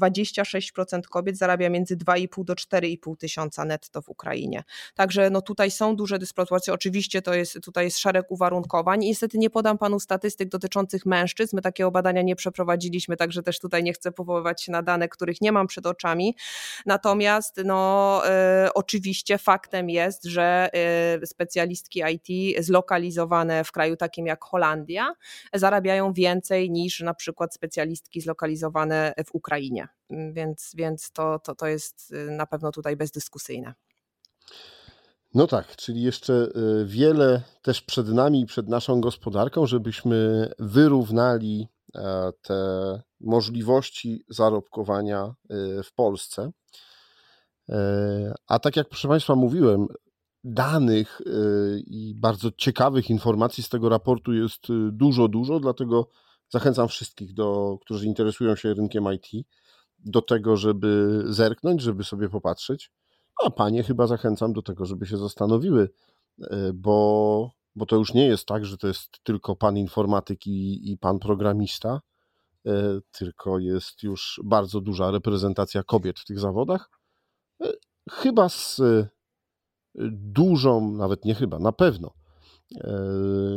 26% 0.00 1.00
kobiet 1.02 1.38
zarabia 1.38 1.70
między 1.70 1.96
2,5 1.96 2.44
do 2.44 2.54
4,5 2.54 3.16
tysiąca 3.16 3.64
netto 3.64 4.02
w 4.02 4.08
Ukrainie. 4.08 4.64
Także 4.94 5.30
no 5.30 5.42
tutaj 5.42 5.70
są 5.70 5.96
duże 5.96 6.18
dysproporcje. 6.18 6.74
Oczywiście 6.74 7.22
to 7.22 7.34
jest, 7.34 7.58
tutaj 7.64 7.84
jest 7.84 7.98
szereg 7.98 8.30
uwarunkowań. 8.30 9.00
Niestety 9.00 9.38
nie 9.38 9.50
podam 9.50 9.78
panu 9.78 10.00
statystyk 10.00 10.48
dotyczących 10.48 11.06
mężczyzn. 11.06 11.56
My 11.56 11.62
takiego 11.62 11.90
badania 11.90 12.22
nie 12.22 12.36
przeprowadziliśmy, 12.36 13.16
także 13.16 13.42
też 13.42 13.58
tutaj 13.58 13.82
nie 13.82 13.92
chcę 13.92 14.12
powoływać 14.12 14.62
się 14.62 14.72
na 14.72 14.82
dane, 14.82 15.08
których 15.08 15.40
nie 15.40 15.52
mam 15.52 15.66
przed 15.66 15.86
oczami. 15.86 16.36
Natomiast 16.86 17.60
no, 17.64 18.22
y, 18.66 18.72
oczywiście 18.72 19.38
faktem 19.38 19.90
jest, 19.90 20.24
że 20.24 20.70
specjalistki 21.24 22.02
IT 22.12 22.56
zlokalizowane 22.64 23.64
w 23.64 23.72
kraju 23.72 23.96
takim 23.96 24.26
jak 24.26 24.44
Holandia 24.44 25.14
zarabiają 25.54 26.12
więcej 26.12 26.49
niż 26.58 27.00
na 27.00 27.14
przykład 27.14 27.54
specjalistki 27.54 28.20
zlokalizowane 28.20 29.14
w 29.26 29.34
Ukrainie. 29.34 29.88
Więc, 30.32 30.72
więc 30.74 31.12
to, 31.12 31.38
to, 31.38 31.54
to 31.54 31.66
jest 31.66 32.12
y, 32.12 32.30
na 32.30 32.46
pewno 32.46 32.72
tutaj 32.72 32.96
bezdyskusyjne. 32.96 33.74
No 35.34 35.46
tak, 35.46 35.76
czyli 35.76 36.02
jeszcze 36.02 36.32
y, 36.32 36.84
wiele 36.86 37.42
też 37.62 37.82
przed 37.82 38.08
nami 38.08 38.46
przed 38.46 38.68
naszą 38.68 39.00
gospodarką, 39.00 39.66
żebyśmy 39.66 40.50
wyrównali 40.58 41.68
e, 41.94 42.30
te 42.42 42.54
możliwości 43.20 44.24
zarobkowania 44.28 45.34
y, 45.50 45.82
w 45.82 45.92
Polsce. 45.94 46.50
E, 47.68 48.34
a 48.46 48.58
tak 48.58 48.76
jak 48.76 48.88
proszę 48.88 49.08
Państwa 49.08 49.34
mówiłem, 49.34 49.86
danych 50.44 51.20
i 51.86 52.14
bardzo 52.16 52.50
ciekawych 52.56 53.10
informacji 53.10 53.62
z 53.62 53.68
tego 53.68 53.88
raportu 53.88 54.32
jest 54.32 54.62
dużo, 54.92 55.28
dużo, 55.28 55.60
dlatego 55.60 56.08
zachęcam 56.50 56.88
wszystkich, 56.88 57.34
do, 57.34 57.78
którzy 57.80 58.06
interesują 58.06 58.56
się 58.56 58.74
rynkiem 58.74 59.04
IT, 59.14 59.46
do 59.98 60.22
tego, 60.22 60.56
żeby 60.56 61.22
zerknąć, 61.26 61.82
żeby 61.82 62.04
sobie 62.04 62.28
popatrzeć. 62.28 62.90
A 63.44 63.50
panie 63.50 63.82
chyba 63.82 64.06
zachęcam 64.06 64.52
do 64.52 64.62
tego, 64.62 64.86
żeby 64.86 65.06
się 65.06 65.16
zastanowiły, 65.16 65.90
e, 66.40 66.72
bo, 66.72 67.50
bo 67.76 67.86
to 67.86 67.96
już 67.96 68.14
nie 68.14 68.26
jest 68.26 68.46
tak, 68.46 68.64
że 68.64 68.78
to 68.78 68.88
jest 68.88 69.10
tylko 69.22 69.56
pan 69.56 69.76
informatyk 69.76 70.46
i, 70.46 70.92
i 70.92 70.98
pan 70.98 71.18
programista, 71.18 72.00
e, 72.66 73.00
tylko 73.12 73.58
jest 73.58 74.02
już 74.02 74.40
bardzo 74.44 74.80
duża 74.80 75.10
reprezentacja 75.10 75.82
kobiet 75.82 76.18
w 76.18 76.24
tych 76.24 76.38
zawodach. 76.38 76.90
E, 77.62 77.72
chyba 78.10 78.48
z 78.48 78.80
dużą, 80.12 80.92
nawet 80.92 81.24
nie 81.24 81.34
chyba, 81.34 81.58
na 81.58 81.72
pewno, 81.72 82.10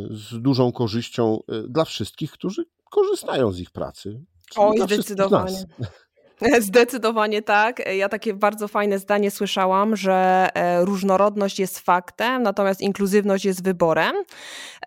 z 0.10 0.42
dużą 0.42 0.72
korzyścią 0.72 1.40
dla 1.70 1.86
wszystkich, 1.86 2.32
którzy 2.32 2.66
korzystają 2.94 3.52
z 3.52 3.60
ich 3.60 3.72
pracy. 3.72 4.22
Oj, 4.56 4.80
zdecydowanie. 4.82 5.58
Zdecydowanie 6.60 7.42
tak. 7.42 7.96
Ja 7.96 8.10
takie 8.10 8.34
bardzo 8.34 8.68
fajne 8.68 9.00
zdanie 9.00 9.32
słyszałam, 9.32 9.96
że 9.96 10.50
e, 10.54 10.86
różnorodność 10.86 11.60
jest 11.60 11.80
faktem, 11.80 12.44
natomiast 12.44 12.82
inkluzywność 12.82 13.46
jest 13.46 13.64
wyborem. 13.64 14.16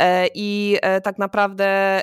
E, 0.01 0.27
I 0.35 0.79
e, 0.83 1.01
tak 1.01 1.19
naprawdę 1.19 2.01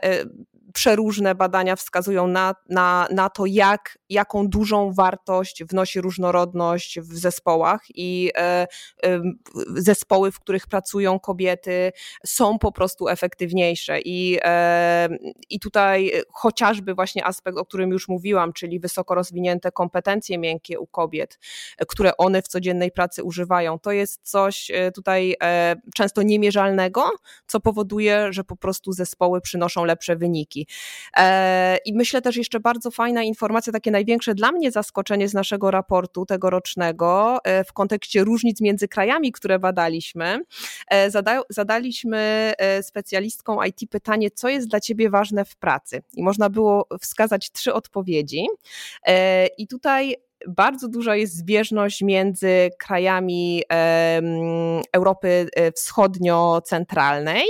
przeróżne 0.74 1.36
badania 1.36 1.76
wskazują 1.76 2.28
na, 2.28 2.56
na, 2.70 3.08
na 3.12 3.30
to, 3.30 3.46
jak, 3.46 3.98
jaką 4.10 4.48
dużą 4.48 4.94
wartość 4.94 5.64
wnosi 5.64 6.02
różnorodność 6.02 7.00
w 7.00 7.18
zespołach 7.18 7.82
i 7.96 8.32
e, 8.36 8.68
e, 9.04 9.22
zespoły, 9.76 10.32
w 10.32 10.40
których 10.40 10.68
pracują 10.68 11.20
kobiety, 11.20 11.92
są 12.26 12.60
po 12.60 12.72
prostu 12.72 13.08
efektywniejsze. 13.08 14.00
I, 14.02 14.40
e, 14.44 15.10
I 15.50 15.60
tutaj 15.60 16.12
chociażby 16.32 16.94
właśnie 16.94 17.26
aspekt, 17.26 17.58
o 17.58 17.66
którym 17.66 17.92
już 17.92 18.08
mówiłam, 18.08 18.54
czyli 18.54 18.80
wysoko 18.80 19.16
rozwinięte 19.16 19.72
kompetencje 19.72 20.38
miękkie 20.38 20.80
u 20.80 20.88
kobiet, 20.88 21.40
które 21.88 22.18
one 22.18 22.42
w 22.42 22.48
codziennej 22.48 22.92
pracy 22.92 23.24
używają, 23.24 23.80
to 23.80 23.92
jest 23.92 24.30
coś 24.30 24.72
e, 24.72 24.92
tutaj 24.92 25.36
e, 25.44 25.76
często 25.96 26.22
niemierzalnego, 26.22 27.12
co 27.48 27.60
powoduje, 27.60 28.34
że 28.34 28.44
po 28.44 28.56
prostu 28.56 28.92
zespoły 28.92 29.42
przynoszą 29.42 29.86
lepsze 29.86 30.16
wyniki. 30.16 30.63
E, 31.18 31.78
I 31.86 31.94
myślę 31.94 32.22
też 32.22 32.36
jeszcze 32.36 32.60
bardzo 32.60 32.92
fajna 32.92 33.24
informacja, 33.24 33.74
takie 33.74 33.92
największe 33.92 34.36
dla 34.36 34.52
mnie 34.52 34.72
zaskoczenie 34.72 35.28
z 35.28 35.34
naszego 35.34 35.72
raportu 35.72 36.26
tegorocznego 36.26 37.40
e, 37.44 37.64
w 37.64 37.74
kontekście 37.74 38.24
różnic 38.24 38.62
między 38.62 38.88
krajami, 38.88 39.32
które 39.32 39.60
badaliśmy. 39.60 40.40
E, 40.88 41.12
zada, 41.12 41.42
zadaliśmy 41.50 42.54
specjalistkom 42.82 43.58
IT 43.68 43.90
pytanie, 43.90 44.32
co 44.32 44.50
jest 44.50 44.68
dla 44.68 44.80
ciebie 44.80 45.10
ważne 45.10 45.46
w 45.46 45.56
pracy? 45.56 46.04
I 46.14 46.24
można 46.24 46.50
było 46.50 46.88
wskazać 47.02 47.52
trzy 47.52 47.74
odpowiedzi. 47.74 48.48
I 49.58 49.68
tutaj 49.68 50.16
bardzo 50.48 50.88
duża 50.88 51.16
jest 51.16 51.38
zbieżność 51.38 52.02
między 52.02 52.70
krajami 52.80 53.64
Europy 54.94 55.48
e, 55.56 55.72
wschodnio-centralnej. 55.72 57.44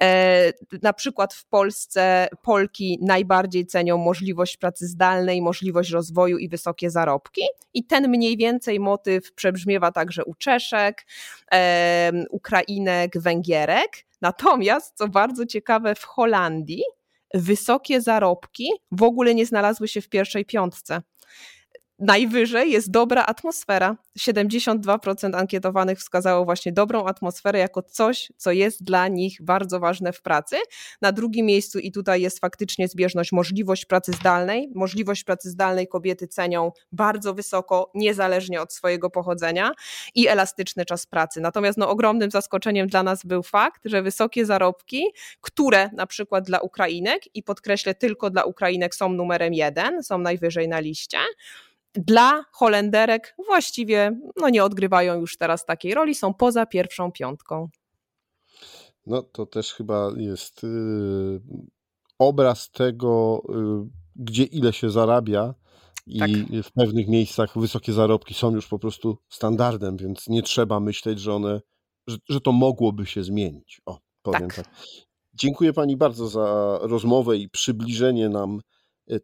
E, 0.00 0.52
na 0.82 0.92
przykład 0.92 1.34
w 1.34 1.44
Polsce 1.46 2.28
Polki 2.42 2.98
najbardziej 3.02 3.66
cenią 3.66 3.98
możliwość 3.98 4.56
pracy 4.56 4.86
zdalnej, 4.86 5.42
możliwość 5.42 5.90
rozwoju 5.90 6.38
i 6.38 6.48
wysokie 6.48 6.90
zarobki. 6.90 7.42
I 7.74 7.84
ten 7.84 8.08
mniej 8.08 8.36
więcej 8.36 8.80
motyw 8.80 9.32
przebrzmiewa 9.32 9.92
także 9.92 10.24
u 10.24 10.34
Czeszek, 10.34 11.06
Ukrainek, 12.30 13.18
Węgierek. 13.18 14.06
Natomiast, 14.20 14.96
co 14.96 15.08
bardzo 15.08 15.46
ciekawe, 15.46 15.94
w 15.94 16.04
Holandii 16.04 16.82
wysokie 17.34 18.00
zarobki 18.00 18.70
w 18.90 19.02
ogóle 19.02 19.34
nie 19.34 19.46
znalazły 19.46 19.88
się 19.88 20.00
w 20.00 20.08
pierwszej 20.08 20.44
piątce. 20.44 21.02
Najwyżej 21.98 22.70
jest 22.70 22.90
dobra 22.90 23.26
atmosfera. 23.26 23.96
72% 24.18 25.36
ankietowanych 25.36 25.98
wskazało 25.98 26.44
właśnie 26.44 26.72
dobrą 26.72 27.06
atmosferę 27.06 27.58
jako 27.58 27.82
coś, 27.82 28.32
co 28.36 28.52
jest 28.52 28.84
dla 28.84 29.08
nich 29.08 29.42
bardzo 29.42 29.80
ważne 29.80 30.12
w 30.12 30.22
pracy. 30.22 30.56
Na 31.02 31.12
drugim 31.12 31.46
miejscu, 31.46 31.78
i 31.78 31.92
tutaj 31.92 32.22
jest 32.22 32.40
faktycznie 32.40 32.88
zbieżność, 32.88 33.32
możliwość 33.32 33.84
pracy 33.84 34.12
zdalnej. 34.12 34.68
Możliwość 34.74 35.24
pracy 35.24 35.50
zdalnej 35.50 35.88
kobiety 35.88 36.28
cenią 36.28 36.72
bardzo 36.92 37.34
wysoko, 37.34 37.90
niezależnie 37.94 38.60
od 38.60 38.72
swojego 38.72 39.10
pochodzenia 39.10 39.72
i 40.14 40.28
elastyczny 40.28 40.84
czas 40.84 41.06
pracy. 41.06 41.40
Natomiast 41.40 41.78
no, 41.78 41.88
ogromnym 41.88 42.30
zaskoczeniem 42.30 42.86
dla 42.86 43.02
nas 43.02 43.24
był 43.24 43.42
fakt, 43.42 43.82
że 43.84 44.02
wysokie 44.02 44.46
zarobki, 44.46 45.04
które 45.40 45.90
na 45.92 46.06
przykład 46.06 46.44
dla 46.44 46.60
Ukrainek, 46.60 47.36
i 47.36 47.42
podkreślę 47.42 47.94
tylko 47.94 48.30
dla 48.30 48.44
Ukrainek, 48.44 48.94
są 48.94 49.08
numerem 49.08 49.54
jeden, 49.54 50.02
są 50.02 50.18
najwyżej 50.18 50.68
na 50.68 50.80
liście 50.80 51.18
dla 51.96 52.44
Holenderek 52.52 53.34
właściwie 53.46 54.20
no, 54.36 54.48
nie 54.48 54.64
odgrywają 54.64 55.20
już 55.20 55.36
teraz 55.36 55.64
takiej 55.64 55.94
roli, 55.94 56.14
są 56.14 56.34
poza 56.34 56.66
pierwszą 56.66 57.12
piątką. 57.12 57.68
No 59.06 59.22
to 59.22 59.46
też 59.46 59.74
chyba 59.74 60.10
jest 60.16 60.62
yy, 60.62 61.40
obraz 62.18 62.70
tego, 62.70 63.42
yy, 63.48 63.88
gdzie 64.16 64.44
ile 64.44 64.72
się 64.72 64.90
zarabia. 64.90 65.54
I 66.06 66.18
tak. 66.18 66.30
w 66.62 66.72
pewnych 66.72 67.08
miejscach 67.08 67.58
wysokie 67.58 67.92
zarobki 67.92 68.34
są 68.34 68.54
już 68.54 68.68
po 68.68 68.78
prostu 68.78 69.18
standardem, 69.28 69.96
więc 69.96 70.28
nie 70.28 70.42
trzeba 70.42 70.80
myśleć, 70.80 71.20
że 71.20 71.34
one, 71.34 71.60
że, 72.06 72.16
że 72.28 72.40
to 72.40 72.52
mogłoby 72.52 73.06
się 73.06 73.24
zmienić. 73.24 73.80
O, 73.86 73.98
powiem 74.22 74.48
tak. 74.48 74.56
tak. 74.56 74.74
Dziękuję 75.34 75.72
Pani 75.72 75.96
bardzo 75.96 76.28
za 76.28 76.78
rozmowę 76.82 77.36
i 77.36 77.48
przybliżenie 77.48 78.28
nam 78.28 78.60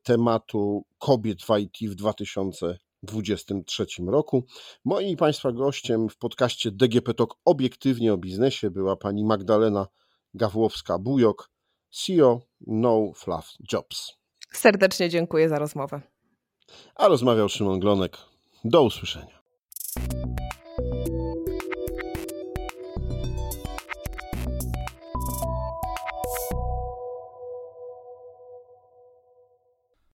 tematu 0.02 0.84
kobiet 0.98 1.42
w 1.42 1.48
IT 1.58 1.90
w 1.90 1.94
2023 1.94 3.86
roku. 4.06 4.46
Moim 4.84 5.08
i 5.08 5.16
Państwa 5.16 5.52
gościem 5.52 6.08
w 6.08 6.16
podcaście 6.16 6.70
DGP 6.70 7.14
Talk 7.14 7.34
obiektywnie 7.44 8.12
o 8.12 8.18
biznesie 8.18 8.70
była 8.70 8.96
pani 8.96 9.24
Magdalena 9.24 9.86
Gawłowska-Bujok, 10.34 11.50
CEO 11.90 12.40
No 12.66 13.12
Fluff 13.14 13.46
Jobs. 13.72 14.12
Serdecznie 14.52 15.08
dziękuję 15.08 15.48
za 15.48 15.58
rozmowę. 15.58 16.00
A 16.94 17.08
rozmawiał 17.08 17.48
Szymon 17.48 17.80
Glonek. 17.80 18.18
Do 18.64 18.82
usłyszenia. 18.82 19.41